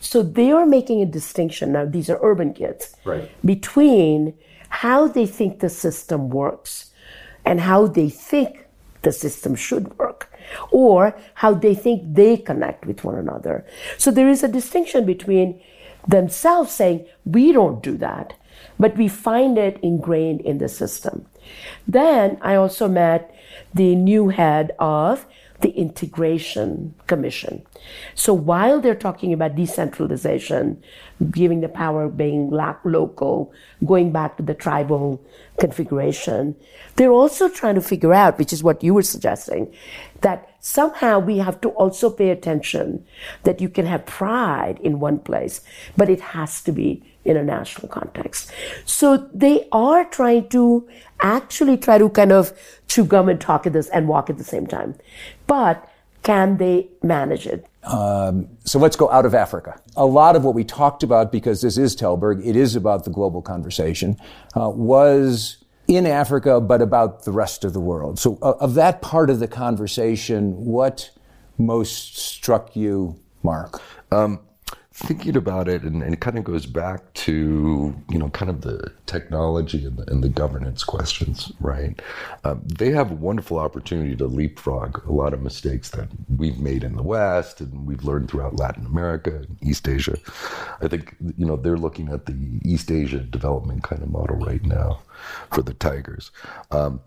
So 0.00 0.22
they 0.22 0.52
are 0.52 0.66
making 0.66 1.00
a 1.00 1.06
distinction. 1.06 1.72
Now, 1.72 1.86
these 1.86 2.10
are 2.10 2.18
urban 2.22 2.52
kids. 2.52 2.94
Right. 3.04 3.30
Between 3.44 4.34
how 4.68 5.08
they 5.08 5.26
think 5.26 5.60
the 5.60 5.70
system 5.70 6.28
works 6.28 6.90
and 7.44 7.60
how 7.60 7.86
they 7.86 8.10
think 8.10 8.66
the 9.02 9.12
system 9.12 9.54
should 9.54 9.98
work 9.98 10.27
or 10.70 11.16
how 11.34 11.54
they 11.54 11.74
think 11.74 12.14
they 12.14 12.36
connect 12.36 12.86
with 12.86 13.04
one 13.04 13.16
another. 13.16 13.64
So 13.96 14.10
there 14.10 14.28
is 14.28 14.42
a 14.42 14.48
distinction 14.48 15.04
between 15.04 15.60
themselves 16.06 16.72
saying, 16.72 17.06
we 17.24 17.52
don't 17.52 17.82
do 17.82 17.96
that. 17.98 18.34
But 18.78 18.96
we 18.96 19.08
find 19.08 19.58
it 19.58 19.78
ingrained 19.82 20.40
in 20.42 20.58
the 20.58 20.68
system. 20.68 21.26
Then 21.86 22.38
I 22.40 22.54
also 22.54 22.88
met 22.88 23.34
the 23.74 23.94
new 23.94 24.28
head 24.28 24.72
of 24.78 25.26
the 25.60 25.70
Integration 25.70 26.94
Commission. 27.06 27.66
So 28.14 28.32
while 28.32 28.80
they're 28.80 28.94
talking 28.94 29.32
about 29.32 29.56
decentralization, 29.56 30.82
giving 31.30 31.60
the 31.60 31.68
power 31.68 32.08
being 32.08 32.50
local, 32.50 33.52
going 33.84 34.12
back 34.12 34.36
to 34.36 34.42
the 34.42 34.54
tribal 34.54 35.20
configuration, 35.58 36.54
they're 36.94 37.10
also 37.10 37.48
trying 37.48 37.74
to 37.74 37.80
figure 37.80 38.14
out, 38.14 38.38
which 38.38 38.52
is 38.52 38.62
what 38.62 38.84
you 38.84 38.94
were 38.94 39.02
suggesting, 39.02 39.74
that 40.20 40.48
somehow 40.60 41.18
we 41.18 41.38
have 41.38 41.60
to 41.62 41.70
also 41.70 42.08
pay 42.08 42.30
attention 42.30 43.04
that 43.42 43.60
you 43.60 43.68
can 43.68 43.86
have 43.86 44.06
pride 44.06 44.78
in 44.82 45.00
one 45.00 45.18
place, 45.18 45.60
but 45.96 46.08
it 46.08 46.20
has 46.20 46.62
to 46.62 46.72
be 46.72 47.02
in 47.28 47.36
a 47.36 47.44
national 47.44 47.88
context. 47.88 48.50
So 48.84 49.28
they 49.32 49.68
are 49.70 50.04
trying 50.06 50.48
to 50.50 50.88
actually 51.20 51.76
try 51.76 51.98
to 51.98 52.08
kind 52.08 52.32
of 52.32 52.52
chew 52.88 53.04
gum 53.04 53.28
and 53.28 53.40
talk 53.40 53.66
at 53.66 53.72
this 53.72 53.88
and 53.88 54.08
walk 54.08 54.30
at 54.30 54.38
the 54.38 54.44
same 54.44 54.66
time. 54.66 54.94
But 55.46 55.88
can 56.22 56.56
they 56.56 56.88
manage 57.02 57.46
it? 57.46 57.66
Um, 57.84 58.48
so 58.64 58.78
let's 58.78 58.96
go 58.96 59.10
out 59.10 59.24
of 59.24 59.34
Africa. 59.34 59.80
A 59.96 60.06
lot 60.06 60.36
of 60.36 60.44
what 60.44 60.54
we 60.54 60.64
talked 60.64 61.02
about, 61.02 61.30
because 61.30 61.62
this 61.62 61.78
is 61.78 61.94
Tällberg, 61.94 62.44
it 62.44 62.56
is 62.56 62.76
about 62.76 63.04
the 63.04 63.10
global 63.10 63.40
conversation, 63.40 64.16
uh, 64.56 64.68
was 64.68 65.58
in 65.86 66.06
Africa, 66.06 66.60
but 66.60 66.82
about 66.82 67.24
the 67.24 67.32
rest 67.32 67.64
of 67.64 67.72
the 67.72 67.80
world. 67.80 68.18
So, 68.18 68.38
uh, 68.42 68.54
of 68.60 68.74
that 68.74 69.00
part 69.00 69.30
of 69.30 69.38
the 69.38 69.48
conversation, 69.48 70.64
what 70.64 71.10
most 71.56 72.18
struck 72.18 72.76
you, 72.76 73.18
Mark? 73.42 73.80
Um, 74.12 74.40
thinking 74.98 75.36
about 75.36 75.68
it, 75.68 75.82
and, 75.82 76.02
and, 76.02 76.12
it 76.12 76.20
kind 76.20 76.36
of 76.36 76.44
goes 76.44 76.66
back 76.66 77.12
to 77.14 77.94
you 78.10 78.18
know 78.18 78.28
kind 78.30 78.50
of 78.50 78.62
the 78.62 78.92
technology 79.06 79.84
and 79.84 79.96
the, 79.96 80.10
and 80.10 80.24
the 80.24 80.28
governance 80.28 80.82
questions, 80.82 81.52
right? 81.60 82.02
Um, 82.44 82.62
they 82.66 82.90
have 82.90 83.12
a 83.12 83.14
wonderful 83.14 83.58
opportunity 83.58 84.16
to 84.16 84.26
leapfrog 84.26 85.06
a 85.06 85.12
lot 85.12 85.34
of 85.34 85.40
mistakes 85.40 85.90
that 85.90 86.08
we've 86.36 86.58
made 86.58 86.82
in 86.82 86.96
the 86.96 87.02
West 87.02 87.60
and 87.60 87.86
we've 87.86 88.02
learned 88.02 88.28
throughout 88.28 88.56
Latin 88.56 88.86
America 88.86 89.36
and 89.36 89.56
East 89.62 89.88
Asia. 89.88 90.18
I 90.80 90.88
think 90.88 91.14
you 91.36 91.46
know 91.46 91.56
they're 91.56 91.76
looking 91.76 92.08
at 92.08 92.26
the 92.26 92.36
East 92.64 92.90
Asia 92.90 93.20
development 93.20 93.84
kind 93.84 94.02
of 94.02 94.10
model 94.10 94.36
right 94.36 94.64
now 94.64 95.00
for 95.52 95.62
the 95.62 95.74
Tigers, 95.74 96.32
um, 96.72 97.00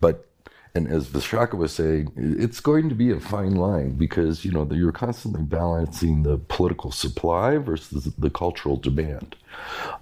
but 0.00 0.26
and 0.74 0.86
as 0.88 1.08
Vishakha 1.08 1.54
was 1.54 1.72
saying, 1.72 2.12
it's 2.16 2.60
going 2.60 2.88
to 2.88 2.94
be 2.94 3.10
a 3.10 3.20
fine 3.20 3.56
line 3.56 3.92
because 3.92 4.44
you 4.44 4.52
know 4.52 4.68
you're 4.70 4.92
constantly 4.92 5.42
balancing 5.42 6.22
the 6.22 6.38
political 6.38 6.90
supply 6.90 7.56
versus 7.56 8.04
the 8.16 8.30
cultural 8.30 8.76
demand 8.76 9.36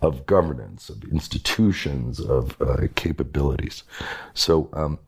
of 0.03 0.27
governance, 0.27 0.89
of 0.89 1.05
institutions, 1.05 2.21
of 2.21 2.61
uh, 2.61 2.89
capabilities. 2.95 3.85
So 4.35 4.69
um, 4.73 4.99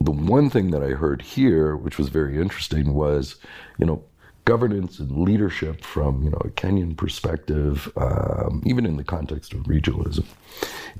the 0.00 0.12
one 0.12 0.50
thing 0.50 0.70
that 0.70 0.82
I 0.82 0.90
heard 0.90 1.22
here, 1.22 1.76
which 1.76 1.98
was 1.98 2.08
very 2.08 2.38
interesting, 2.38 2.94
was 2.94 3.36
you 3.78 3.86
know 3.86 4.04
governance 4.44 4.98
and 4.98 5.10
leadership 5.18 5.84
from 5.84 6.22
you 6.22 6.30
know 6.30 6.42
a 6.44 6.48
Kenyan 6.48 6.96
perspective, 6.96 7.90
um, 7.96 8.62
even 8.66 8.86
in 8.86 8.96
the 8.96 9.04
context 9.04 9.52
of 9.54 9.60
regionalism, 9.60 10.26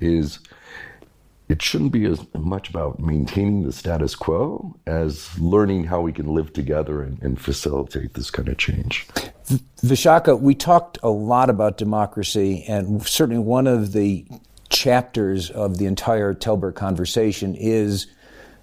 is 0.01 0.39
it 1.51 1.61
shouldn't 1.61 1.91
be 1.91 2.05
as 2.05 2.25
much 2.35 2.71
about 2.71 3.01
maintaining 3.01 3.65
the 3.65 3.73
status 3.73 4.15
quo 4.15 4.77
as 4.87 5.37
learning 5.41 5.85
how 5.85 6.01
we 6.01 6.13
can 6.13 6.33
live 6.33 6.53
together 6.53 7.03
and, 7.03 7.21
and 7.23 7.41
facilitate 7.41 8.15
this 8.15 8.31
kind 8.31 8.49
of 8.49 8.57
change. 8.57 9.09
Vishakha, 9.83 10.41
we 10.41 10.55
talked 10.55 10.99
a 11.03 11.11
lot 11.11 11.51
about 11.51 11.77
democracy, 11.77 12.65
and 12.69 13.05
certainly 13.05 13.43
one 13.43 13.67
of 13.67 13.93
the 13.93 14.25
chapters 14.69 15.51
of 15.51 15.79
the 15.79 15.87
entire 15.87 16.35
Tällberg 16.35 16.77
conversation 16.77 17.57
is 17.57 18.07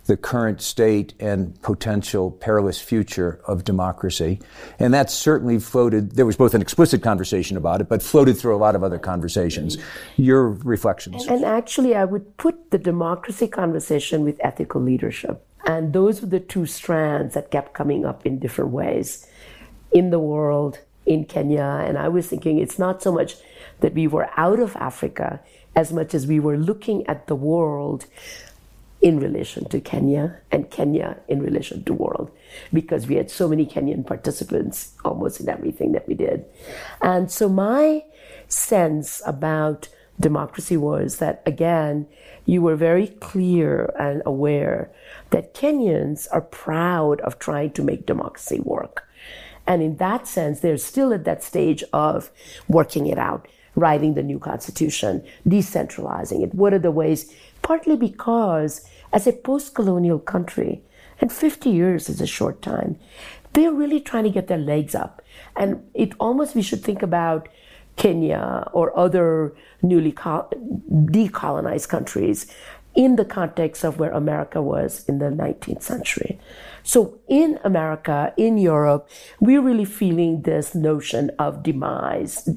the 0.08 0.18
current 0.18 0.62
state 0.62 1.14
and 1.20 1.62
potential 1.62 2.32
perilous 2.32 2.80
future 2.80 3.42
of 3.46 3.64
democracy. 3.64 4.40
And 4.80 4.94
that 4.94 5.12
certainly 5.12 5.60
floated, 5.60 6.16
there 6.16 6.26
was 6.26 6.36
both 6.36 6.54
an 6.54 6.62
explicit 6.62 7.04
conversation 7.04 7.58
about 7.58 7.82
it, 7.82 7.90
but 7.90 8.02
floated 8.02 8.38
through 8.38 8.56
a 8.56 8.58
lot 8.58 8.76
of 8.76 8.84
other 8.84 9.00
conversations. 9.00 9.78
Your 10.16 10.50
reflections? 10.50 11.28
And 11.28 11.46
actually, 11.46 11.96
I 11.96 12.06
would 12.06 12.38
put 12.38 12.72
the 12.72 12.78
democracy 12.78 13.48
conversation 13.48 14.24
with 14.24 14.40
ethical 14.44 14.82
leadership. 14.82 15.46
And 15.66 15.94
those 15.94 16.22
were 16.22 16.28
the 16.28 16.40
two 16.40 16.66
strands 16.66 17.34
that 17.34 17.52
kept 17.52 17.74
coming 17.74 18.06
up 18.06 18.26
in 18.26 18.40
different 18.40 18.72
ways 18.72 19.28
in 19.92 20.10
the 20.10 20.20
world, 20.20 20.80
in 21.06 21.26
Kenya. 21.26 21.84
And 21.86 21.98
I 21.98 22.08
was 22.08 22.28
thinking 22.28 22.58
it's 22.58 22.80
not 22.80 23.04
so 23.04 23.12
much 23.12 23.36
that 23.82 23.94
we 23.94 24.08
were 24.08 24.30
out 24.38 24.60
of 24.60 24.76
Africa 24.78 25.42
as 25.76 25.94
much 25.94 26.16
as 26.16 26.26
we 26.26 26.40
were 26.40 26.58
looking 26.58 27.06
at 27.08 27.28
the 27.28 27.36
world 27.36 28.08
in 29.02 29.20
relation 29.20 29.68
to 29.70 29.80
Kenya 29.80 30.40
and 30.52 30.72
Kenya 30.72 31.18
in 31.28 31.42
relation 31.42 31.84
to 31.84 31.86
the 31.86 31.94
world 31.94 32.32
because 32.74 33.08
we 33.08 33.16
had 33.16 33.30
so 33.30 33.48
many 33.48 33.66
Kenyan 33.66 34.06
participants 34.06 34.94
almost 35.06 35.40
in 35.40 35.50
everything 35.50 35.92
that 35.92 36.08
we 36.08 36.16
did. 36.16 36.46
And 37.02 37.32
so 37.32 37.48
my 37.48 38.04
sense 38.48 39.22
about 39.26 39.90
democracy 40.20 40.78
was 40.78 41.18
that 41.18 41.44
again, 41.46 42.08
you 42.46 42.62
were 42.62 42.76
very 42.76 43.08
clear 43.08 43.94
and 44.00 44.24
aware 44.26 44.90
that 45.30 45.54
Kenyans 45.54 46.28
are 46.32 46.42
proud 46.42 47.22
of 47.22 47.38
trying 47.38 47.72
to 47.72 47.84
make 47.84 48.06
democracy 48.06 48.60
work. 48.62 49.08
And 49.68 49.84
in 49.84 49.98
that 49.98 50.28
sense, 50.28 50.62
they're 50.62 50.78
still 50.78 51.14
at 51.14 51.26
that 51.26 51.44
stage 51.44 51.84
of 51.92 52.32
working 52.70 53.06
it 53.08 53.18
out, 53.18 53.48
writing 53.76 54.14
the 54.14 54.24
new 54.24 54.40
constitution, 54.40 55.24
decentralizing 55.46 56.42
it. 56.42 56.56
What 56.56 56.74
are 56.74 56.80
the 56.80 56.90
ways 56.90 57.34
partly 57.68 57.98
because 57.98 58.88
as 59.12 59.28
a 59.28 59.34
post 59.34 59.76
colonial 59.76 60.20
country, 60.20 60.82
and 61.20 61.30
50 61.30 61.70
years 61.70 62.08
is 62.08 62.22
a 62.22 62.26
short 62.26 62.62
time, 62.62 62.98
they're 63.52 63.74
really 63.74 64.00
trying 64.00 64.24
to 64.24 64.30
get 64.30 64.48
their 64.48 64.58
legs 64.58 64.96
up. 64.96 65.22
And 65.58 65.84
it 65.94 66.14
almost, 66.18 66.56
we 66.56 66.62
should 66.62 66.82
think 66.82 67.04
about 67.04 67.50
Kenya 67.98 68.70
or 68.72 68.98
other 68.98 69.54
newly 69.82 70.14
decolonized 70.14 71.90
countries 71.90 72.50
in 72.96 73.18
the 73.18 73.26
context 73.26 73.84
of 73.84 74.00
where 74.00 74.12
America 74.12 74.62
was 74.62 75.04
in 75.10 75.20
the 75.20 75.26
19th 75.26 75.84
century. 75.84 76.40
So 76.88 77.20
in 77.28 77.60
America, 77.66 78.34
in 78.38 78.58
Europe, 78.58 79.10
we're 79.42 79.62
really 79.62 79.84
feeling 79.84 80.44
this 80.44 80.74
notion 80.74 81.32
of 81.38 81.62
demise, 81.62 82.48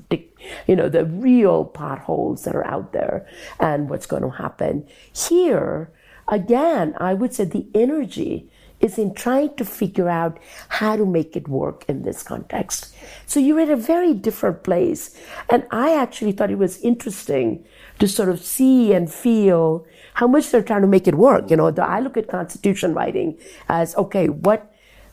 you 0.69 0.77
know, 0.77 0.89
the 0.89 1.05
real 1.05 1.65
potholes 1.65 2.45
that 2.45 2.55
are 2.55 2.65
out 2.65 2.93
there 2.93 3.27
and 3.59 3.91
what's 3.91 4.07
going 4.07 4.23
to 4.23 4.31
happen. 4.31 4.87
Here, 5.13 5.91
again, 6.29 6.95
I 6.99 7.13
would 7.13 7.35
say 7.35 7.45
the 7.45 7.67
energy 7.75 8.49
is 8.79 8.99
in 8.99 9.15
trying 9.15 9.57
to 9.57 9.65
figure 9.65 10.09
out 10.09 10.39
how 10.69 10.95
to 10.95 11.05
make 11.05 11.35
it 11.35 11.49
work 11.49 11.85
in 11.89 12.03
this 12.03 12.23
context. 12.23 12.95
So 13.27 13.41
you're 13.41 13.59
in 13.59 13.71
a 13.73 13.77
very 13.77 14.15
different 14.15 14.63
place. 14.63 15.11
And 15.49 15.67
I 15.73 15.97
actually 15.97 16.33
thought 16.33 16.53
it 16.53 16.57
was 16.59 16.81
interesting 16.83 17.65
to 17.99 18.07
sort 18.07 18.29
of 18.29 18.41
see 18.41 18.93
and 18.93 19.13
feel 19.13 19.85
how 20.21 20.27
much 20.27 20.51
they're 20.51 20.63
trying 20.63 20.83
to 20.83 20.87
make 20.87 21.09
it 21.09 21.15
work. 21.15 21.51
You 21.51 21.57
know, 21.57 21.73
I 21.79 22.01
look 22.01 22.19
at 22.19 22.29
constitution 22.29 22.93
writing 22.93 23.39
as 23.71 23.97
okay, 23.97 24.29
what 24.29 24.71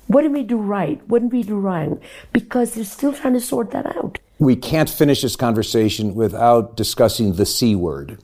what 0.08 0.22
did 0.24 0.34
we 0.34 0.44
do 0.44 0.58
right? 0.58 1.02
What 1.08 1.22
did 1.22 1.32
we 1.32 1.44
do 1.44 1.58
wrong? 1.58 2.02
Because 2.34 2.74
they're 2.74 2.84
still 2.84 3.14
trying 3.14 3.34
to 3.34 3.40
sort 3.40 3.72
that 3.72 3.86
out. 3.96 4.20
We 4.38 4.58
can't 4.58 4.90
finish 4.90 5.22
this 5.22 5.38
conversation 5.38 6.14
without 6.14 6.76
discussing 6.76 7.34
the 7.34 7.46
C 7.46 7.74
word, 7.74 8.20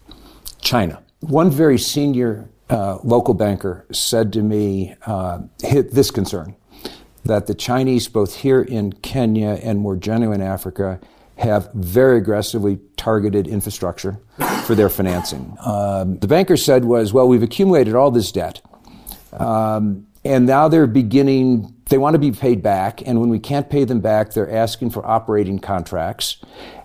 China. 0.60 1.02
One 1.22 1.50
very 1.50 1.78
senior 1.78 2.50
uh, 2.70 2.98
local 3.04 3.34
banker 3.34 3.86
said 3.92 4.34
to 4.34 4.42
me 4.42 4.96
uh, 5.06 5.40
this 5.62 6.12
concern 6.12 6.56
that 7.24 7.48
the 7.48 7.56
Chinese, 7.56 8.10
both 8.10 8.36
here 8.36 8.62
in 8.62 8.92
Kenya 8.92 9.58
and 9.64 9.80
more 9.80 9.96
generally 9.96 10.36
in 10.36 10.42
Africa, 10.42 11.00
have 11.38 11.72
very 11.74 12.18
aggressively 12.18 12.80
targeted 12.96 13.48
infrastructure 13.48 14.20
for 14.66 14.76
their 14.76 14.90
financing. 14.90 15.58
Um, 15.66 16.20
the 16.20 16.28
banker 16.28 16.58
said 16.58 16.86
was, 16.86 17.12
well, 17.12 17.28
we've 17.28 17.44
accumulated 17.44 17.96
all 17.96 18.12
this 18.12 18.32
debt. 18.32 18.62
Um, 19.34 20.08
and 20.24 20.46
now 20.46 20.68
they're 20.68 20.88
beginning, 20.88 21.76
they 21.90 21.98
want 21.98 22.14
to 22.14 22.20
be 22.20 22.32
paid 22.32 22.62
back. 22.64 23.06
And 23.06 23.20
when 23.20 23.30
we 23.30 23.40
can't 23.40 23.70
pay 23.70 23.84
them 23.84 24.00
back, 24.00 24.34
they're 24.34 24.50
asking 24.50 24.92
for 24.92 25.06
operating 25.06 25.60
contracts. 25.60 26.38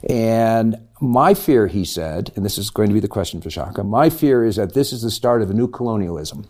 And 0.08 0.76
my 1.00 1.34
fear, 1.34 1.68
he 1.68 1.84
said, 1.84 2.32
and 2.34 2.44
this 2.44 2.58
is 2.58 2.70
going 2.70 2.88
to 2.88 2.94
be 2.94 3.00
the 3.00 3.08
question 3.08 3.40
for 3.40 3.50
Shaka, 3.50 3.84
my 3.84 4.10
fear 4.10 4.44
is 4.44 4.56
that 4.56 4.74
this 4.74 4.92
is 4.92 5.02
the 5.02 5.10
start 5.10 5.42
of 5.42 5.50
a 5.50 5.54
new 5.54 5.68
colonialism, 5.68 6.48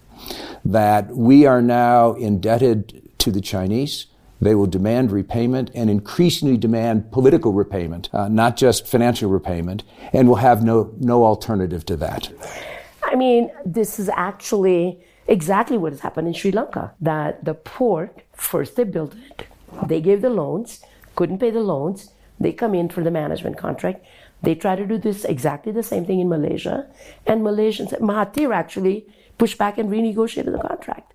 that 0.64 1.14
we 1.14 1.44
are 1.44 1.60
now 1.60 2.14
indebted 2.14 3.10
to 3.18 3.30
the 3.30 3.40
Chinese 3.40 4.06
they 4.40 4.54
will 4.54 4.66
demand 4.66 5.10
repayment 5.12 5.70
and 5.74 5.90
increasingly 5.90 6.56
demand 6.56 7.10
political 7.10 7.52
repayment, 7.52 8.08
uh, 8.12 8.28
not 8.28 8.56
just 8.56 8.86
financial 8.86 9.30
repayment, 9.30 9.82
and 10.12 10.28
will 10.28 10.36
have 10.36 10.62
no, 10.62 10.92
no 10.98 11.24
alternative 11.24 11.84
to 11.86 11.96
that. 11.96 12.30
I 13.02 13.14
mean, 13.14 13.50
this 13.64 13.98
is 13.98 14.08
actually 14.10 15.00
exactly 15.26 15.78
what 15.78 15.92
has 15.92 16.00
happened 16.00 16.28
in 16.28 16.34
Sri 16.34 16.52
Lanka. 16.52 16.92
That 17.00 17.44
the 17.44 17.54
port, 17.54 18.22
first 18.32 18.76
they 18.76 18.84
built 18.84 19.14
it, 19.14 19.46
they 19.86 20.00
gave 20.00 20.22
the 20.22 20.30
loans, 20.30 20.84
couldn't 21.16 21.38
pay 21.38 21.50
the 21.50 21.60
loans, 21.60 22.12
They 22.40 22.52
come 22.52 22.74
in 22.74 22.88
for 22.88 23.02
the 23.02 23.10
management 23.10 23.56
contract. 23.56 24.04
They 24.42 24.54
try 24.54 24.76
to 24.76 24.86
do 24.86 24.98
this 24.98 25.24
exactly 25.24 25.72
the 25.72 25.82
same 25.82 26.04
thing 26.06 26.20
in 26.20 26.28
Malaysia. 26.28 26.86
And 27.26 27.42
Malaysians, 27.42 27.92
Mahathir 28.00 28.54
actually 28.54 29.06
pushed 29.38 29.58
back 29.58 29.78
and 29.78 29.90
renegotiated 29.90 30.52
the 30.52 30.68
contract. 30.68 31.14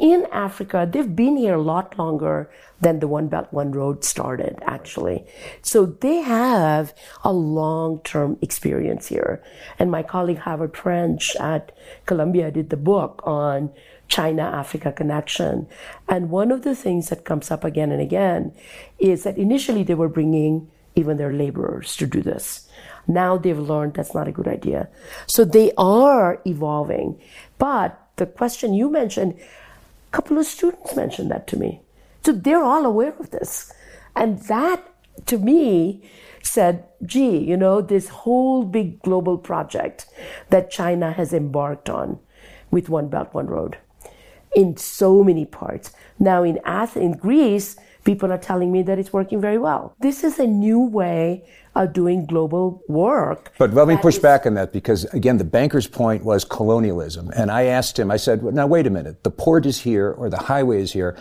In 0.00 0.26
Africa, 0.32 0.88
they've 0.90 1.14
been 1.14 1.36
here 1.36 1.54
a 1.54 1.62
lot 1.62 1.98
longer 1.98 2.50
than 2.80 3.00
the 3.00 3.06
One 3.06 3.28
Belt, 3.28 3.48
One 3.50 3.70
Road 3.72 4.02
started, 4.02 4.58
actually. 4.62 5.26
So 5.60 5.84
they 5.84 6.22
have 6.22 6.94
a 7.22 7.32
long 7.32 8.00
term 8.02 8.38
experience 8.40 9.08
here. 9.08 9.42
And 9.78 9.90
my 9.90 10.02
colleague 10.02 10.38
Howard 10.38 10.74
French 10.74 11.36
at 11.36 11.76
Columbia 12.06 12.50
did 12.50 12.70
the 12.70 12.78
book 12.78 13.20
on 13.24 13.70
China 14.08 14.42
Africa 14.42 14.90
connection. 14.90 15.68
And 16.08 16.30
one 16.30 16.50
of 16.50 16.62
the 16.62 16.74
things 16.74 17.10
that 17.10 17.26
comes 17.26 17.50
up 17.50 17.62
again 17.62 17.92
and 17.92 18.00
again 18.00 18.54
is 18.98 19.24
that 19.24 19.36
initially 19.36 19.82
they 19.82 19.94
were 19.94 20.08
bringing 20.08 20.70
even 20.94 21.18
their 21.18 21.32
laborers 21.32 21.94
to 21.96 22.06
do 22.06 22.22
this. 22.22 22.66
Now 23.06 23.36
they've 23.36 23.58
learned 23.58 23.94
that's 23.94 24.14
not 24.14 24.28
a 24.28 24.32
good 24.32 24.48
idea. 24.48 24.88
So 25.26 25.44
they 25.44 25.72
are 25.76 26.40
evolving. 26.46 27.20
But 27.58 28.00
the 28.16 28.26
question 28.26 28.74
you 28.74 28.90
mentioned, 28.90 29.38
couple 30.10 30.38
of 30.38 30.46
students 30.46 30.96
mentioned 30.96 31.30
that 31.30 31.46
to 31.48 31.58
me. 31.58 31.80
So 32.24 32.32
they're 32.32 32.62
all 32.62 32.84
aware 32.84 33.14
of 33.18 33.30
this. 33.30 33.72
And 34.16 34.40
that, 34.44 34.82
to 35.26 35.38
me, 35.38 36.02
said, 36.42 36.84
gee, 37.04 37.38
you 37.38 37.56
know, 37.56 37.80
this 37.80 38.08
whole 38.08 38.64
big 38.64 39.00
global 39.02 39.38
project 39.38 40.06
that 40.50 40.70
China 40.70 41.12
has 41.12 41.32
embarked 41.32 41.88
on 41.88 42.18
with 42.70 42.88
One 42.88 43.08
Belt, 43.08 43.32
One 43.32 43.46
Road 43.46 43.78
in 44.54 44.76
so 44.76 45.22
many 45.22 45.44
parts. 45.44 45.92
Now 46.18 46.42
in 46.42 46.58
Athens, 46.64 47.04
in 47.04 47.12
Greece, 47.12 47.76
people 48.10 48.32
are 48.32 48.38
telling 48.38 48.72
me 48.72 48.82
that 48.82 48.98
it's 48.98 49.12
working 49.12 49.40
very 49.40 49.56
well. 49.56 49.94
This 50.00 50.24
is 50.24 50.40
a 50.40 50.46
new 50.66 50.80
way 50.80 51.44
of 51.76 51.92
doing 51.92 52.26
global 52.26 52.82
work. 52.88 53.52
But 53.56 53.72
let 53.72 53.86
me 53.86 53.96
push 53.96 54.16
is, 54.16 54.22
back 54.30 54.46
on 54.46 54.54
that 54.54 54.72
because, 54.72 55.04
again, 55.14 55.38
the 55.38 55.44
banker's 55.44 55.86
point 55.86 56.24
was 56.24 56.44
colonialism. 56.44 57.30
And 57.36 57.52
I 57.52 57.62
asked 57.66 57.96
him, 58.00 58.10
I 58.10 58.16
said, 58.16 58.42
well, 58.42 58.52
now 58.52 58.66
wait 58.66 58.88
a 58.88 58.90
minute, 58.90 59.22
the 59.22 59.30
port 59.30 59.64
is 59.64 59.78
here 59.78 60.10
or 60.10 60.28
the 60.28 60.42
highway 60.52 60.82
is 60.82 60.92
here. 60.92 61.16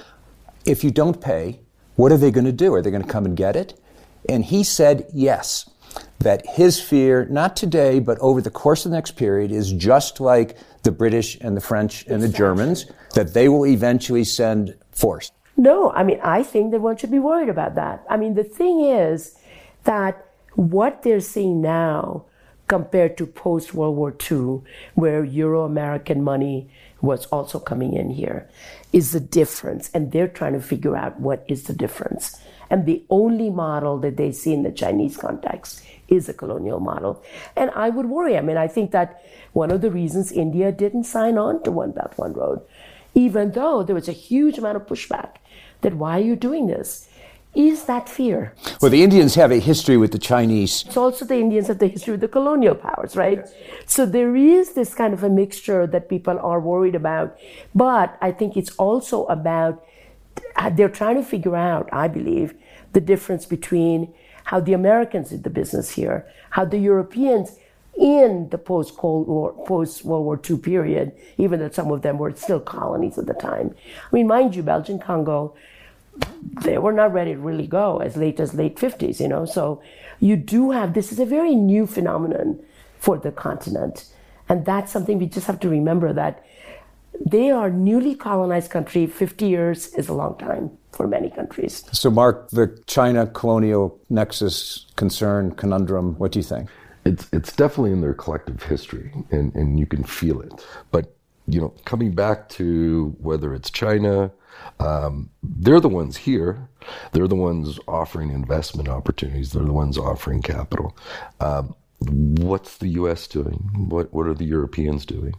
If 0.66 0.84
you 0.84 0.90
don't 0.90 1.22
pay, 1.22 1.60
what 1.96 2.12
are 2.12 2.18
they 2.18 2.32
going 2.32 2.50
to 2.54 2.60
do? 2.66 2.74
Are 2.74 2.82
they 2.82 2.90
going 2.90 3.04
to 3.04 3.14
come 3.18 3.26
and 3.26 3.38
get 3.38 3.56
it? 3.56 3.80
And 4.28 4.44
he 4.44 4.64
said 4.64 5.06
yes, 5.14 5.70
that 6.18 6.44
his 6.48 6.82
fear, 6.82 7.28
not 7.30 7.56
today, 7.56 8.00
but 8.00 8.18
over 8.18 8.42
the 8.42 8.50
course 8.50 8.84
of 8.84 8.90
the 8.90 8.98
next 8.98 9.12
period, 9.12 9.52
is 9.52 9.72
just 9.72 10.20
like 10.20 10.58
the 10.82 10.92
British 10.92 11.38
and 11.40 11.56
the 11.56 11.62
French 11.62 12.08
and 12.08 12.20
the 12.24 12.30
Germans, 12.30 12.88
that 13.14 13.36
they 13.36 13.48
will 13.48 13.68
eventually 13.68 14.24
send 14.24 14.76
force. 14.92 15.32
No, 15.60 15.92
I 15.92 16.04
mean, 16.04 16.22
I 16.24 16.42
think 16.42 16.72
that 16.72 16.80
one 16.80 16.96
should 16.96 17.12
be 17.12 17.20
worried 17.20 17.50
about 17.50 17.76
that. 17.76 18.06
I 18.10 18.16
mean, 18.16 18.36
the 18.36 18.46
thing 18.46 18.80
is 18.80 19.36
that 19.84 20.26
what 20.56 21.04
they're 21.04 21.20
seeing 21.20 21.60
now 21.60 22.24
compared 22.70 23.18
to 23.18 23.26
post 23.28 23.74
World 23.74 23.98
War 23.98 24.16
II, 24.32 24.62
where 24.94 25.26
Euro 25.26 25.66
American 25.66 26.24
money 26.24 26.70
was 27.02 27.26
also 27.26 27.60
coming 27.60 27.92
in 27.92 28.12
here, 28.12 28.48
is 28.94 29.12
the 29.12 29.20
difference. 29.20 29.90
And 29.94 30.14
they're 30.14 30.30
trying 30.30 30.54
to 30.54 30.62
figure 30.62 30.96
out 30.96 31.20
what 31.20 31.44
is 31.50 31.64
the 31.64 31.74
difference. 31.74 32.40
And 32.70 32.86
the 32.86 33.04
only 33.10 33.50
model 33.50 33.98
that 34.00 34.16
they 34.16 34.32
see 34.32 34.54
in 34.54 34.64
the 34.64 34.72
Chinese 34.72 35.18
context 35.18 35.84
is 36.08 36.30
a 36.30 36.34
colonial 36.34 36.80
model. 36.80 37.22
And 37.58 37.70
I 37.72 37.90
would 37.90 38.06
worry. 38.06 38.38
I 38.38 38.42
mean, 38.42 38.56
I 38.56 38.70
think 38.70 38.92
that 38.92 39.22
one 39.52 39.72
of 39.72 39.82
the 39.82 39.92
reasons 39.92 40.32
India 40.32 40.72
didn't 40.72 41.04
sign 41.04 41.38
on 41.38 41.62
to 41.64 41.72
One 41.72 41.92
Belt, 41.92 42.14
One 42.16 42.32
Road, 42.32 42.62
even 43.14 43.52
though 43.52 43.84
there 43.84 43.96
was 43.96 44.08
a 44.08 44.14
huge 44.14 44.58
amount 44.58 44.78
of 44.78 44.86
pushback 44.86 45.36
that 45.82 45.96
why 45.96 46.18
are 46.18 46.24
you 46.24 46.36
doing 46.36 46.68
this? 46.68 47.10
Is 47.56 47.86
that 47.86 48.08
fear? 48.08 48.54
Well, 48.80 48.92
the 48.92 49.02
Indians 49.02 49.34
have 49.36 49.52
a 49.52 49.58
history 49.58 49.98
with 49.98 50.12
the 50.12 50.20
Chinese. 50.20 50.84
It's 50.86 50.96
also 50.96 51.26
the 51.26 51.40
Indians 51.40 51.68
have 51.68 51.80
the 51.80 51.88
history 51.88 52.12
with 52.12 52.22
the 52.22 52.28
colonial 52.28 52.76
powers, 52.76 53.16
right? 53.16 53.40
Yes. 53.40 53.54
So 53.88 54.06
there 54.06 54.36
is 54.36 54.74
this 54.74 54.94
kind 54.94 55.16
of 55.16 55.24
a 55.24 55.30
mixture 55.30 55.88
that 55.88 56.10
people 56.10 56.38
are 56.40 56.60
worried 56.60 56.94
about. 56.94 57.38
But 57.74 58.18
I 58.22 58.32
think 58.32 58.56
it's 58.56 58.70
also 58.76 59.26
about, 59.26 59.84
uh, 60.58 60.70
they're 60.70 60.90
trying 60.90 61.16
to 61.16 61.24
figure 61.24 61.56
out, 61.56 61.90
I 61.92 62.08
believe, 62.08 62.54
the 62.94 63.02
difference 63.02 63.48
between 63.48 64.14
how 64.46 64.60
the 64.60 64.74
Americans 64.74 65.30
did 65.30 65.44
the 65.44 65.50
business 65.50 65.92
here, 65.92 66.28
how 66.52 66.66
the 66.66 66.78
Europeans 66.78 67.58
in 68.00 68.48
the 68.50 68.58
post 68.58 68.96
Cold 68.96 69.28
War, 69.28 69.54
post 69.66 70.06
World 70.06 70.26
War 70.26 70.40
II 70.50 70.58
period, 70.58 71.12
even 71.38 71.60
though 71.60 71.70
some 71.70 71.92
of 71.92 72.02
them 72.02 72.18
were 72.18 72.34
still 72.36 72.60
colonies 72.60 73.18
at 73.18 73.26
the 73.26 73.34
time. 73.34 73.76
I 73.86 74.16
mean, 74.16 74.26
mind 74.26 74.56
you, 74.56 74.64
Belgian 74.64 75.00
Congo, 75.00 75.54
they 76.62 76.78
were 76.78 76.94
not 76.94 77.14
ready 77.14 77.34
to 77.34 77.40
really 77.40 77.68
go 77.68 78.00
as 78.00 78.16
late 78.16 78.40
as 78.40 78.54
late 78.54 78.78
50s, 78.78 79.20
you 79.20 79.28
know. 79.28 79.46
So 79.46 79.82
you 80.20 80.38
do 80.38 80.72
have 80.72 80.94
this 80.94 81.12
is 81.12 81.20
a 81.20 81.26
very 81.26 81.56
new 81.56 81.86
phenomenon 81.86 82.60
for 83.00 83.18
the 83.18 83.32
continent. 83.32 84.06
And 84.48 84.66
that's 84.66 84.92
something 84.92 85.20
we 85.20 85.28
just 85.28 85.48
have 85.48 85.60
to 85.60 85.70
remember 85.70 86.14
that 86.14 86.44
they 87.26 87.52
are 87.52 87.70
newly 87.70 88.16
colonized 88.16 88.72
country. 88.72 89.08
50 89.08 89.46
years 89.46 89.94
is 89.96 90.08
a 90.08 90.14
long 90.14 90.38
time 90.38 90.72
for 90.94 91.06
many 91.06 91.30
countries. 91.30 91.84
So, 91.92 92.10
Mark, 92.10 92.50
the 92.50 92.82
China 92.88 93.28
colonial 93.28 94.00
nexus 94.10 94.86
concern, 94.96 95.52
conundrum, 95.52 96.16
what 96.18 96.32
do 96.32 96.40
you 96.40 96.44
think? 96.44 96.70
It's 97.10 97.28
it's 97.34 97.56
definitely 97.56 97.92
in 97.92 98.02
their 98.02 98.14
collective 98.14 98.64
history, 98.64 99.12
and 99.32 99.54
and 99.56 99.80
you 99.80 99.86
can 99.86 100.04
feel 100.04 100.42
it. 100.42 100.54
But 100.92 101.16
you 101.48 101.60
know, 101.60 101.74
coming 101.86 102.12
back 102.12 102.50
to 102.50 103.16
whether 103.20 103.54
it's 103.56 103.72
China, 103.72 104.32
um, 104.80 105.32
they're 105.42 105.80
the 105.80 105.90
ones 105.90 106.18
here. 106.18 106.70
They're 107.12 107.28
the 107.28 107.36
ones 107.36 107.80
offering 107.88 108.30
investment 108.30 108.88
opportunities. 108.88 109.52
They're 109.52 109.66
the 109.66 109.74
ones 109.74 109.98
offering 109.98 110.44
capital. 110.44 110.96
Um, 111.40 111.76
what's 112.00 112.78
the 112.78 112.90
U.S. 112.90 113.28
doing? 113.28 113.70
What 113.90 114.14
what 114.14 114.28
are 114.28 114.36
the 114.36 114.46
Europeans 114.46 115.04
doing? 115.04 115.34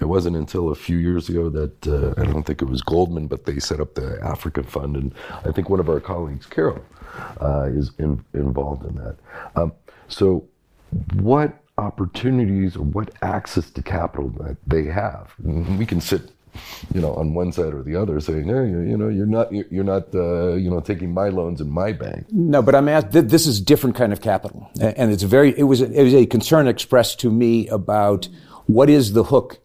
It 0.00 0.04
wasn't 0.04 0.36
until 0.36 0.68
a 0.68 0.74
few 0.74 0.98
years 0.98 1.30
ago 1.30 1.48
that 1.48 1.86
uh, 1.86 2.20
I 2.20 2.24
don't 2.26 2.44
think 2.44 2.60
it 2.60 2.68
was 2.68 2.82
Goldman, 2.82 3.28
but 3.28 3.46
they 3.46 3.58
set 3.58 3.80
up 3.80 3.94
the 3.94 4.18
Africa 4.22 4.62
Fund, 4.62 4.94
and 4.96 5.14
I 5.44 5.52
think 5.52 5.70
one 5.70 5.80
of 5.80 5.88
our 5.88 6.00
colleagues, 6.00 6.44
Carol, 6.44 6.84
uh, 7.40 7.70
is 7.72 7.92
in, 7.98 8.22
involved 8.34 8.84
in 8.84 8.96
that. 8.96 9.16
Um, 9.56 9.72
so 10.08 10.46
what 11.14 11.60
opportunities 11.78 12.76
or 12.76 12.84
what 12.84 13.10
access 13.22 13.70
to 13.70 13.82
capital 13.82 14.28
that 14.40 14.56
they 14.66 14.84
have. 14.84 15.34
We 15.38 15.86
can 15.86 16.00
sit, 16.00 16.30
you 16.94 17.00
know, 17.00 17.14
on 17.14 17.34
one 17.34 17.52
side 17.52 17.74
or 17.74 17.82
the 17.82 17.96
other, 17.96 18.20
saying, 18.20 18.46
"Hey, 18.46 18.68
you 18.68 18.96
know, 18.96 19.08
you're 19.08 19.26
not, 19.26 19.52
you're 19.52 19.84
not, 19.84 20.14
uh, 20.14 20.54
you 20.54 20.70
know, 20.70 20.80
taking 20.80 21.12
my 21.12 21.28
loans 21.28 21.60
in 21.60 21.70
my 21.70 21.92
bank." 21.92 22.26
No, 22.30 22.62
but 22.62 22.74
I'm 22.74 22.88
asked. 22.88 23.10
This 23.10 23.46
is 23.46 23.60
different 23.60 23.96
kind 23.96 24.12
of 24.12 24.20
capital, 24.20 24.70
and 24.80 25.10
it's 25.10 25.24
very. 25.24 25.58
It 25.58 25.64
was. 25.64 25.80
It 25.80 26.02
was 26.02 26.14
a 26.14 26.26
concern 26.26 26.68
expressed 26.68 27.20
to 27.20 27.30
me 27.30 27.68
about 27.68 28.28
what 28.66 28.88
is 28.88 29.12
the 29.12 29.24
hook 29.24 29.58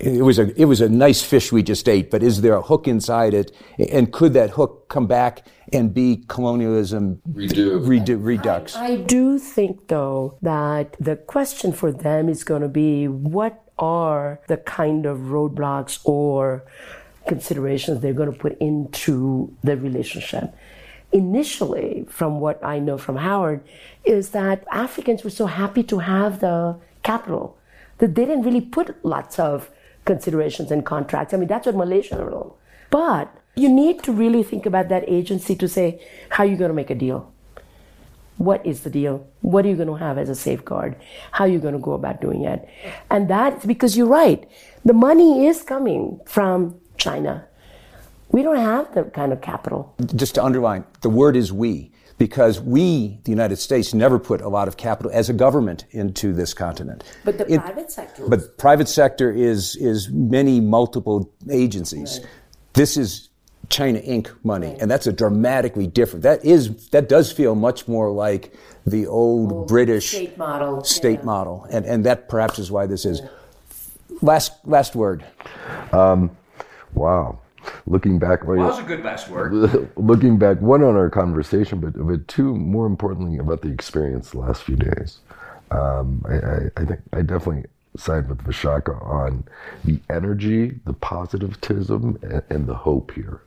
it 0.00 0.22
was 0.22 0.38
a 0.38 0.60
it 0.60 0.64
was 0.64 0.80
a 0.80 0.88
nice 0.88 1.22
fish 1.22 1.52
we 1.52 1.62
just 1.62 1.88
ate, 1.88 2.10
but 2.10 2.22
is 2.22 2.40
there 2.40 2.54
a 2.54 2.62
hook 2.62 2.88
inside 2.88 3.34
it? 3.34 3.52
And 3.78 4.12
could 4.12 4.32
that 4.32 4.50
hook 4.50 4.88
come 4.88 5.06
back 5.06 5.46
and 5.72 5.92
be 5.92 6.24
colonialism 6.28 7.20
redo, 7.30 7.80
redo 7.80 8.18
redux? 8.22 8.76
I, 8.76 8.86
I 8.86 8.96
do 8.96 9.38
think 9.38 9.88
though 9.88 10.38
that 10.42 10.96
the 10.98 11.16
question 11.16 11.72
for 11.72 11.92
them 11.92 12.28
is 12.28 12.44
going 12.44 12.62
to 12.62 12.68
be 12.68 13.08
what 13.08 13.62
are 13.78 14.40
the 14.48 14.56
kind 14.56 15.06
of 15.06 15.18
roadblocks 15.18 16.00
or 16.04 16.64
considerations 17.26 18.00
they're 18.00 18.14
going 18.14 18.32
to 18.32 18.38
put 18.38 18.56
into 18.58 19.54
the 19.62 19.76
relationship. 19.76 20.54
Initially, 21.12 22.06
from 22.08 22.40
what 22.40 22.62
I 22.64 22.78
know 22.78 22.96
from 22.96 23.16
Howard, 23.16 23.62
is 24.04 24.30
that 24.30 24.64
Africans 24.70 25.24
were 25.24 25.30
so 25.30 25.46
happy 25.46 25.82
to 25.84 25.98
have 25.98 26.40
the 26.40 26.76
capital 27.02 27.58
that 27.98 28.14
they 28.14 28.24
didn't 28.24 28.42
really 28.42 28.60
put 28.60 29.04
lots 29.04 29.38
of 29.38 29.70
considerations 30.12 30.72
and 30.74 30.84
contracts. 30.84 31.32
I 31.32 31.36
mean, 31.36 31.50
that's 31.54 31.66
what 31.66 31.76
Malaysia 31.76 32.18
wrote. 32.30 32.56
But 32.90 33.26
you 33.54 33.68
need 33.68 34.02
to 34.06 34.12
really 34.12 34.42
think 34.42 34.66
about 34.66 34.88
that 34.88 35.04
agency 35.06 35.54
to 35.62 35.68
say, 35.68 35.86
how 36.30 36.42
are 36.44 36.50
you 36.52 36.56
going 36.56 36.74
to 36.74 36.80
make 36.82 36.90
a 36.90 36.98
deal? 37.06 37.32
What 38.48 38.64
is 38.64 38.80
the 38.86 38.90
deal? 38.90 39.14
What 39.42 39.64
are 39.64 39.68
you 39.68 39.76
going 39.76 39.92
to 39.94 40.00
have 40.06 40.18
as 40.18 40.28
a 40.28 40.34
safeguard? 40.34 40.96
How 41.30 41.44
are 41.44 41.52
you 41.54 41.60
going 41.60 41.74
to 41.74 41.84
go 41.90 41.92
about 41.92 42.20
doing 42.20 42.42
it? 42.44 42.68
And 43.10 43.28
that's 43.28 43.64
because 43.72 43.96
you're 43.96 44.14
right. 44.22 44.48
The 44.84 44.94
money 44.94 45.46
is 45.46 45.62
coming 45.62 46.18
from 46.26 46.80
China. 46.96 47.46
We 48.32 48.42
don't 48.42 48.56
have 48.56 48.94
the 48.94 49.04
kind 49.04 49.32
of 49.32 49.40
capital. 49.42 49.94
Just 50.16 50.34
to 50.36 50.44
underline, 50.44 50.84
the 51.02 51.10
word 51.10 51.36
is 51.36 51.52
we 51.52 51.92
because 52.20 52.60
we, 52.60 53.18
the 53.24 53.30
United 53.30 53.56
States, 53.56 53.94
never 53.94 54.18
put 54.18 54.42
a 54.42 54.48
lot 54.48 54.68
of 54.68 54.76
capital 54.76 55.10
as 55.10 55.30
a 55.30 55.32
government 55.32 55.86
into 55.92 56.34
this 56.34 56.52
continent. 56.52 57.02
But 57.24 57.38
the 57.38 57.50
it, 57.50 57.60
private 57.60 57.90
sector. 57.90 58.28
But 58.28 58.58
private 58.58 58.88
sector 58.88 59.32
is 59.32 59.74
is 59.76 60.10
many 60.10 60.60
multiple 60.60 61.32
agencies. 61.50 62.18
Right. 62.18 62.28
This 62.74 62.98
is 62.98 63.30
China 63.70 64.00
Inc. 64.00 64.30
money, 64.44 64.66
right. 64.66 64.82
and 64.82 64.90
that's 64.90 65.06
a 65.06 65.14
dramatically 65.14 65.86
different. 65.86 66.22
That 66.24 66.44
is 66.44 66.90
that 66.90 67.08
does 67.08 67.32
feel 67.32 67.54
much 67.54 67.88
more 67.88 68.10
like 68.10 68.52
the 68.86 69.06
old, 69.06 69.50
old 69.50 69.68
British 69.68 70.10
state 70.10 70.36
model. 70.36 70.84
State 70.84 71.20
yeah. 71.20 71.24
model, 71.24 71.66
and 71.70 71.86
and 71.86 72.04
that 72.04 72.28
perhaps 72.28 72.58
is 72.58 72.70
why 72.70 72.84
this 72.84 73.06
is. 73.06 73.22
Last 74.20 74.52
last 74.66 74.94
word. 74.94 75.24
Um, 75.90 76.36
wow. 76.92 77.38
Looking 77.86 78.18
back, 78.18 78.44
well, 78.44 78.58
that 78.58 78.66
was 78.66 78.78
a 78.78 78.82
good 78.82 79.04
last 79.04 79.28
word. 79.28 79.52
Looking 79.96 80.38
back, 80.38 80.60
one 80.60 80.82
on 80.82 80.96
our 80.96 81.10
conversation, 81.10 81.80
but 81.80 81.92
but 81.94 82.26
two, 82.28 82.54
more 82.56 82.86
importantly, 82.86 83.38
about 83.38 83.62
the 83.62 83.68
experience 83.68 84.30
the 84.30 84.38
last 84.38 84.62
few 84.62 84.76
days. 84.76 85.18
Um, 85.70 86.24
I, 86.28 86.34
I, 86.34 86.82
I 86.82 86.84
think 86.84 87.00
I 87.12 87.22
definitely 87.22 87.64
side 87.96 88.28
with 88.28 88.38
Vishakha 88.44 89.04
on 89.04 89.44
the 89.84 89.98
energy, 90.08 90.78
the 90.84 90.92
positivism, 90.92 92.18
and, 92.22 92.42
and 92.48 92.66
the 92.66 92.74
hope 92.74 93.12
here. 93.12 93.42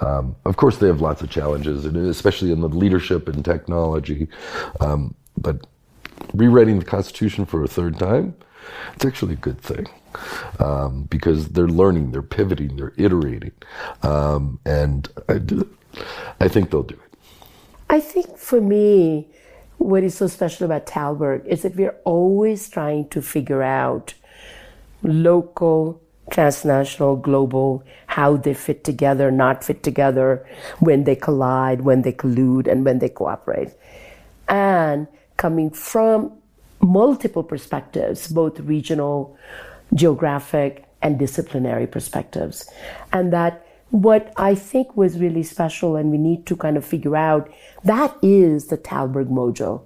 Um, 0.00 0.34
of 0.44 0.56
course, 0.56 0.78
they 0.78 0.86
have 0.86 1.00
lots 1.00 1.22
of 1.22 1.30
challenges, 1.30 1.84
and 1.84 1.96
especially 1.96 2.52
in 2.52 2.60
the 2.60 2.68
leadership 2.68 3.28
and 3.28 3.44
technology. 3.44 4.28
Um, 4.80 5.14
but 5.36 5.66
rewriting 6.32 6.78
the 6.78 6.84
Constitution 6.84 7.46
for 7.46 7.62
a 7.62 7.68
third 7.68 7.98
time, 7.98 8.34
it's 8.94 9.04
actually 9.04 9.34
a 9.34 9.36
good 9.36 9.60
thing 9.60 9.86
um, 10.58 11.04
because 11.04 11.48
they're 11.48 11.68
learning, 11.68 12.12
they're 12.12 12.22
pivoting, 12.22 12.76
they're 12.76 12.94
iterating, 12.96 13.52
um, 14.02 14.58
and 14.64 15.08
I, 15.28 15.38
do, 15.38 15.68
I 16.40 16.48
think 16.48 16.70
they'll 16.70 16.82
do 16.82 16.94
it. 16.94 17.18
I 17.90 18.00
think 18.00 18.38
for 18.38 18.60
me, 18.60 19.28
what 19.78 20.02
is 20.02 20.14
so 20.14 20.26
special 20.26 20.64
about 20.64 20.86
Tällberg 20.86 21.44
is 21.46 21.62
that 21.62 21.76
we're 21.76 21.96
always 22.04 22.68
trying 22.68 23.08
to 23.08 23.20
figure 23.20 23.62
out 23.62 24.14
local, 25.02 26.00
transnational, 26.30 27.16
global, 27.16 27.84
how 28.06 28.36
they 28.36 28.54
fit 28.54 28.84
together, 28.84 29.30
not 29.30 29.62
fit 29.62 29.82
together, 29.82 30.46
when 30.78 31.04
they 31.04 31.16
collide, 31.16 31.82
when 31.82 32.02
they 32.02 32.12
collude, 32.12 32.66
and 32.66 32.84
when 32.84 32.98
they 32.98 33.08
cooperate. 33.08 33.74
And 34.48 35.06
coming 35.36 35.70
from 35.70 36.32
multiple 36.84 37.42
perspectives, 37.42 38.28
both 38.28 38.60
regional, 38.60 39.36
geographic, 39.94 40.84
and 41.02 41.18
disciplinary 41.18 41.86
perspectives. 41.86 42.68
And 43.12 43.32
that 43.32 43.66
what 43.90 44.32
I 44.36 44.54
think 44.54 44.96
was 44.96 45.18
really 45.18 45.42
special 45.42 45.96
and 45.96 46.10
we 46.10 46.18
need 46.18 46.46
to 46.46 46.56
kind 46.56 46.76
of 46.76 46.84
figure 46.84 47.16
out 47.16 47.52
that 47.84 48.16
is 48.22 48.66
the 48.66 48.78
Tällberg 48.78 49.28
mojo. 49.28 49.82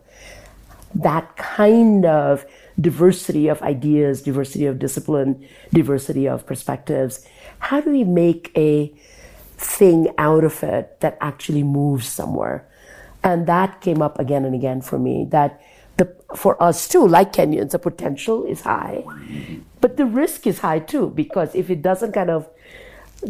That 0.95 1.37
kind 1.37 2.07
of 2.07 2.47
diversity 2.81 3.49
of 3.49 3.61
ideas, 3.63 4.23
diversity 4.23 4.67
of 4.67 4.79
discipline, 4.79 5.47
diversity 5.73 6.27
of 6.27 6.47
perspectives. 6.47 7.27
How 7.59 7.81
do 7.81 7.91
we 7.91 8.05
make 8.05 8.51
a 8.57 8.89
thing 9.57 10.09
out 10.17 10.45
of 10.45 10.63
it 10.63 11.01
that 11.01 11.19
actually 11.21 11.65
moves 11.65 12.09
somewhere? 12.09 12.67
And 13.23 13.47
that 13.47 13.81
came 13.81 14.01
up 14.01 14.19
again 14.19 14.45
and 14.45 14.55
again 14.55 14.81
for 14.81 14.99
me 14.99 15.27
that 15.31 15.61
the, 15.99 16.17
for 16.35 16.61
us 16.63 16.89
too, 16.89 17.07
like 17.07 17.33
Kenyans, 17.33 17.73
the 17.73 17.79
potential 17.79 18.45
is 18.47 18.63
high, 18.63 19.05
but 19.81 19.97
the 19.97 20.07
risk 20.07 20.47
is 20.47 20.61
high 20.61 20.79
too, 20.79 21.11
because 21.11 21.55
if 21.55 21.69
it 21.71 21.83
doesn't 21.83 22.13
kind 22.13 22.31
of 22.31 22.49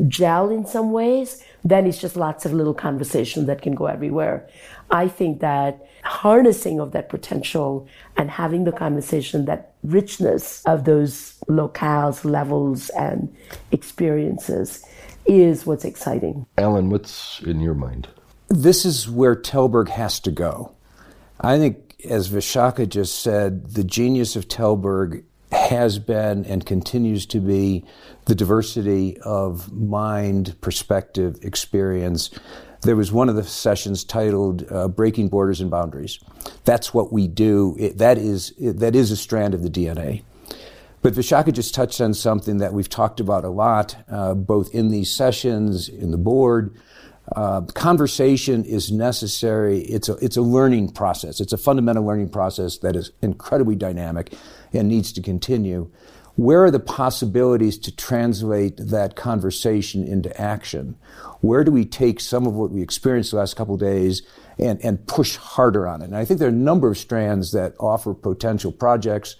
gel 0.06 0.50
in 0.50 0.66
some 0.66 0.92
ways, 0.92 1.42
then 1.64 1.86
it's 1.86 1.98
just 1.98 2.16
lots 2.16 2.46
of 2.46 2.52
little 2.52 2.74
conversations 2.74 3.46
that 3.46 3.62
can 3.62 3.74
go 3.74 3.86
everywhere. 3.86 4.48
I 4.90 5.08
think 5.08 5.40
that 5.40 5.86
harnessing 6.04 6.78
of 6.80 6.92
that 6.92 7.08
potential 7.08 7.88
and 8.16 8.30
having 8.30 8.64
the 8.64 8.72
conversation, 8.72 9.46
that 9.46 9.74
richness 9.82 10.62
of 10.64 10.84
those 10.84 11.38
locales, 11.48 12.24
levels, 12.24 12.90
and 12.90 13.34
experiences 13.72 14.84
is 15.26 15.66
what's 15.66 15.84
exciting. 15.84 16.46
Alan, 16.56 16.90
what's 16.90 17.40
in 17.42 17.60
your 17.60 17.74
mind? 17.74 18.08
This 18.48 18.84
is 18.84 19.08
where 19.08 19.36
Tällberg 19.36 19.88
has 19.88 20.20
to 20.20 20.30
go. 20.30 20.72
I 21.40 21.58
think, 21.58 21.87
as 22.04 22.28
Vishakha 22.28 22.88
just 22.88 23.20
said, 23.20 23.72
the 23.72 23.84
genius 23.84 24.36
of 24.36 24.48
Tällberg 24.48 25.24
has 25.50 25.98
been 25.98 26.44
and 26.44 26.64
continues 26.64 27.26
to 27.26 27.40
be 27.40 27.84
the 28.26 28.34
diversity 28.34 29.18
of 29.20 29.72
mind, 29.72 30.54
perspective, 30.60 31.38
experience. 31.42 32.30
There 32.82 32.96
was 32.96 33.10
one 33.10 33.28
of 33.28 33.34
the 33.34 33.42
sessions 33.42 34.04
titled 34.04 34.70
uh, 34.70 34.88
"Breaking 34.88 35.28
Borders 35.28 35.60
and 35.60 35.70
Boundaries." 35.70 36.20
That's 36.64 36.94
what 36.94 37.12
we 37.12 37.26
do. 37.26 37.74
It, 37.78 37.98
that 37.98 38.18
is 38.18 38.52
it, 38.58 38.78
that 38.78 38.94
is 38.94 39.10
a 39.10 39.16
strand 39.16 39.54
of 39.54 39.62
the 39.62 39.70
DNA. 39.70 40.22
But 41.00 41.14
Vishakha 41.14 41.52
just 41.52 41.74
touched 41.74 42.00
on 42.00 42.12
something 42.12 42.58
that 42.58 42.72
we've 42.72 42.88
talked 42.88 43.20
about 43.20 43.44
a 43.44 43.48
lot, 43.48 43.96
uh, 44.10 44.34
both 44.34 44.74
in 44.74 44.88
these 44.88 45.14
sessions, 45.14 45.88
in 45.88 46.10
the 46.10 46.18
board. 46.18 46.76
Uh, 47.36 47.60
conversation 47.60 48.64
is 48.64 48.90
necessary. 48.90 49.80
It's 49.80 50.08
a, 50.08 50.14
it's 50.16 50.36
a 50.36 50.42
learning 50.42 50.92
process. 50.92 51.40
It's 51.40 51.52
a 51.52 51.58
fundamental 51.58 52.04
learning 52.04 52.30
process 52.30 52.78
that 52.78 52.96
is 52.96 53.12
incredibly 53.22 53.76
dynamic 53.76 54.34
and 54.72 54.88
needs 54.88 55.12
to 55.12 55.22
continue. 55.22 55.90
Where 56.36 56.64
are 56.64 56.70
the 56.70 56.78
possibilities 56.78 57.78
to 57.78 57.94
translate 57.94 58.76
that 58.76 59.16
conversation 59.16 60.06
into 60.06 60.40
action? 60.40 60.96
Where 61.40 61.64
do 61.64 61.72
we 61.72 61.84
take 61.84 62.20
some 62.20 62.46
of 62.46 62.54
what 62.54 62.70
we 62.70 62.80
experienced 62.80 63.32
the 63.32 63.38
last 63.38 63.56
couple 63.56 63.76
days 63.76 64.22
and, 64.56 64.80
and 64.84 65.04
push 65.08 65.36
harder 65.36 65.88
on 65.88 66.00
it? 66.00 66.06
And 66.06 66.16
I 66.16 66.24
think 66.24 66.38
there 66.38 66.48
are 66.48 66.52
a 66.52 66.54
number 66.54 66.88
of 66.92 66.96
strands 66.96 67.50
that 67.52 67.74
offer 67.80 68.14
potential 68.14 68.70
projects, 68.70 69.34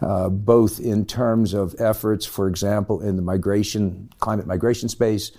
uh, 0.00 0.28
both 0.28 0.80
in 0.80 1.06
terms 1.06 1.54
of 1.54 1.74
efforts, 1.78 2.26
for 2.26 2.48
example, 2.48 3.00
in 3.00 3.16
the 3.16 3.22
migration, 3.22 4.10
climate 4.20 4.46
migration 4.46 4.88
space, 4.88 5.30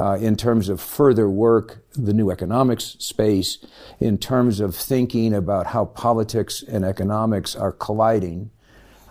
uh, 0.00 0.14
in 0.14 0.36
terms 0.36 0.68
of 0.68 0.80
further 0.80 1.28
work, 1.28 1.84
the 1.92 2.12
new 2.12 2.30
economics 2.30 2.96
space, 2.98 3.58
in 4.00 4.18
terms 4.18 4.60
of 4.60 4.74
thinking 4.74 5.34
about 5.34 5.66
how 5.66 5.84
politics 5.84 6.62
and 6.62 6.84
economics 6.84 7.54
are 7.54 7.72
colliding 7.72 8.50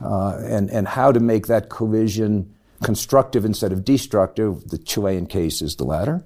uh, 0.01 0.37
and, 0.43 0.69
and 0.69 0.87
how 0.87 1.11
to 1.11 1.19
make 1.19 1.47
that 1.47 1.69
collision 1.69 2.53
constructive 2.83 3.45
instead 3.45 3.71
of 3.71 3.83
destructive. 3.83 4.69
The 4.69 4.77
Chilean 4.77 5.25
case 5.25 5.61
is 5.61 5.75
the 5.75 5.83
latter. 5.83 6.23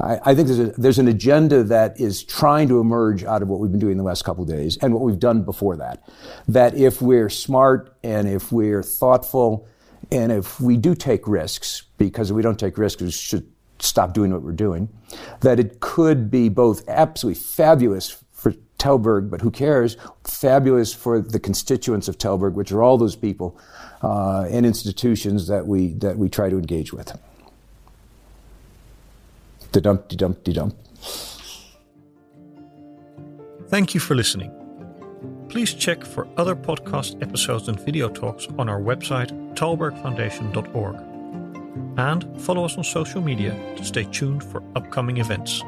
I, 0.00 0.20
I, 0.24 0.34
think 0.34 0.48
there's, 0.48 0.58
a, 0.58 0.80
there's 0.80 0.98
an 0.98 1.08
agenda 1.08 1.64
that 1.64 2.00
is 2.00 2.22
trying 2.22 2.68
to 2.68 2.80
emerge 2.80 3.24
out 3.24 3.42
of 3.42 3.48
what 3.48 3.60
we've 3.60 3.70
been 3.70 3.80
doing 3.80 3.96
the 3.96 4.04
last 4.04 4.24
couple 4.24 4.44
of 4.44 4.48
days 4.48 4.78
and 4.80 4.94
what 4.94 5.02
we've 5.02 5.18
done 5.18 5.42
before 5.42 5.76
that. 5.76 6.08
That 6.46 6.76
if 6.76 7.02
we're 7.02 7.30
smart 7.30 7.96
and 8.02 8.28
if 8.28 8.52
we're 8.52 8.82
thoughtful 8.82 9.66
and 10.10 10.32
if 10.32 10.60
we 10.60 10.76
do 10.76 10.94
take 10.94 11.26
risks, 11.26 11.82
because 11.98 12.30
if 12.30 12.36
we 12.36 12.42
don't 12.42 12.58
take 12.58 12.78
risks, 12.78 13.02
we 13.02 13.10
should 13.10 13.50
stop 13.80 14.14
doing 14.14 14.32
what 14.32 14.42
we're 14.42 14.52
doing, 14.52 14.88
that 15.40 15.58
it 15.58 15.80
could 15.80 16.30
be 16.30 16.48
both 16.48 16.88
absolutely 16.88 17.40
fabulous 17.40 18.22
Tällberg, 18.78 19.30
but 19.30 19.40
who 19.40 19.50
cares? 19.50 19.96
Fabulous 20.24 20.94
for 20.94 21.20
the 21.20 21.40
constituents 21.40 22.08
of 22.08 22.18
Tällberg, 22.18 22.54
which 22.54 22.72
are 22.72 22.82
all 22.82 22.96
those 22.96 23.16
people 23.16 23.58
uh, 24.02 24.46
and 24.50 24.64
institutions 24.64 25.48
that 25.48 25.66
we 25.66 25.94
that 25.94 26.16
we 26.16 26.28
try 26.28 26.48
to 26.48 26.56
engage 26.56 26.92
with. 26.92 27.18
De 29.72 29.80
dump, 29.80 30.08
de 30.08 30.16
dump, 30.16 30.44
de 30.44 30.52
dump. 30.52 30.74
Thank 33.68 33.94
you 33.94 34.00
for 34.00 34.14
listening. 34.14 34.50
Please 35.48 35.74
check 35.74 36.04
for 36.04 36.26
other 36.36 36.54
podcast 36.54 37.22
episodes 37.22 37.68
and 37.68 37.78
video 37.80 38.08
talks 38.08 38.46
on 38.58 38.68
our 38.68 38.80
website, 38.80 39.30
tallbergfoundation.org. 39.54 40.96
And 41.98 42.40
follow 42.40 42.64
us 42.64 42.76
on 42.76 42.84
social 42.84 43.20
media 43.20 43.54
to 43.76 43.84
stay 43.84 44.04
tuned 44.04 44.44
for 44.44 44.62
upcoming 44.74 45.18
events. 45.18 45.62